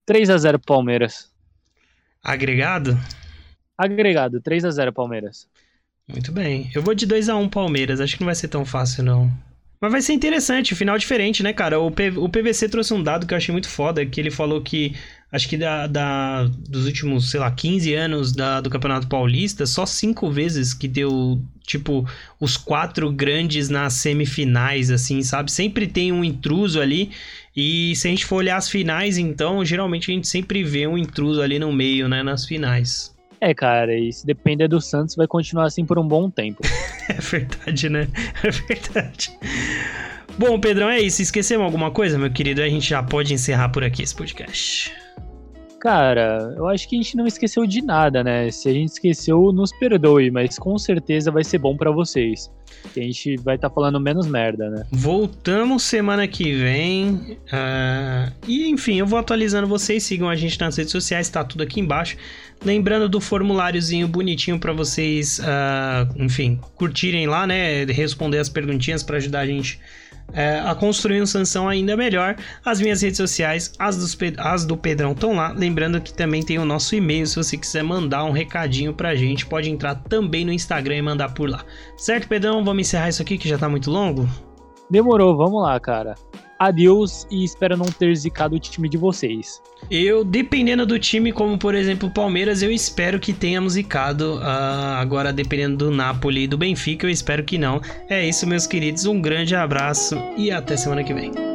[0.06, 1.32] 3 a 0 Palmeiras.
[2.22, 2.98] Agregado?
[3.76, 5.48] Agregado, 3 a 0 Palmeiras.
[6.08, 6.70] Muito bem.
[6.74, 8.00] Eu vou de 2 a 1 Palmeiras.
[8.00, 9.30] Acho que não vai ser tão fácil, não.
[9.80, 11.78] Mas vai ser interessante, final diferente, né, cara?
[11.78, 14.62] O, P o PVC trouxe um dado que eu achei muito foda, que ele falou
[14.62, 14.94] que
[15.34, 19.84] acho que da, da, dos últimos, sei lá, 15 anos da, do Campeonato Paulista, só
[19.84, 22.08] cinco vezes que deu, tipo,
[22.38, 25.50] os quatro grandes nas semifinais, assim, sabe?
[25.50, 27.10] Sempre tem um intruso ali.
[27.56, 30.96] E se a gente for olhar as finais, então, geralmente a gente sempre vê um
[30.96, 33.12] intruso ali no meio, né, nas finais.
[33.40, 36.62] É, cara, e se depender do Santos, vai continuar assim por um bom tempo.
[37.10, 38.06] é verdade, né?
[38.44, 39.32] É verdade.
[40.38, 41.22] Bom, Pedrão, é isso.
[41.22, 42.62] Esquecemos alguma coisa, meu querido?
[42.62, 45.03] A gente já pode encerrar por aqui esse podcast.
[45.84, 48.50] Cara, eu acho que a gente não esqueceu de nada, né?
[48.50, 52.50] Se a gente esqueceu, nos perdoe, mas com certeza vai ser bom para vocês.
[52.94, 54.86] Que a gente vai estar tá falando menos merda, né?
[54.90, 57.36] Voltamos semana que vem.
[57.52, 58.32] Uh...
[58.48, 60.02] E enfim, eu vou atualizando vocês.
[60.04, 62.16] Sigam a gente nas redes sociais, tá tudo aqui embaixo.
[62.64, 66.10] Lembrando do formuláriozinho bonitinho para vocês, uh...
[66.16, 67.84] enfim, curtirem lá, né?
[67.84, 69.78] Responder as perguntinhas para ajudar a gente
[70.32, 72.36] é, a construir um Sansão ainda melhor.
[72.64, 75.52] As minhas redes sociais, as, dos, as do Pedrão estão lá.
[75.52, 79.46] Lembrando que também tem o nosso e-mail, se você quiser mandar um recadinho pra gente,
[79.46, 81.64] pode entrar também no Instagram e mandar por lá.
[81.96, 82.64] Certo, Pedrão?
[82.64, 84.28] Vamos encerrar isso aqui que já tá muito longo?
[84.90, 86.14] Demorou, vamos lá, cara.
[86.66, 89.62] Adeus e espero não ter zicado o time de vocês.
[89.90, 94.36] Eu, dependendo do time, como por exemplo o Palmeiras, eu espero que tenha musicado.
[94.36, 97.80] Uh, agora, dependendo do Napoli e do Benfica, eu espero que não.
[98.08, 99.04] É isso, meus queridos.
[99.06, 101.53] Um grande abraço e até semana que vem.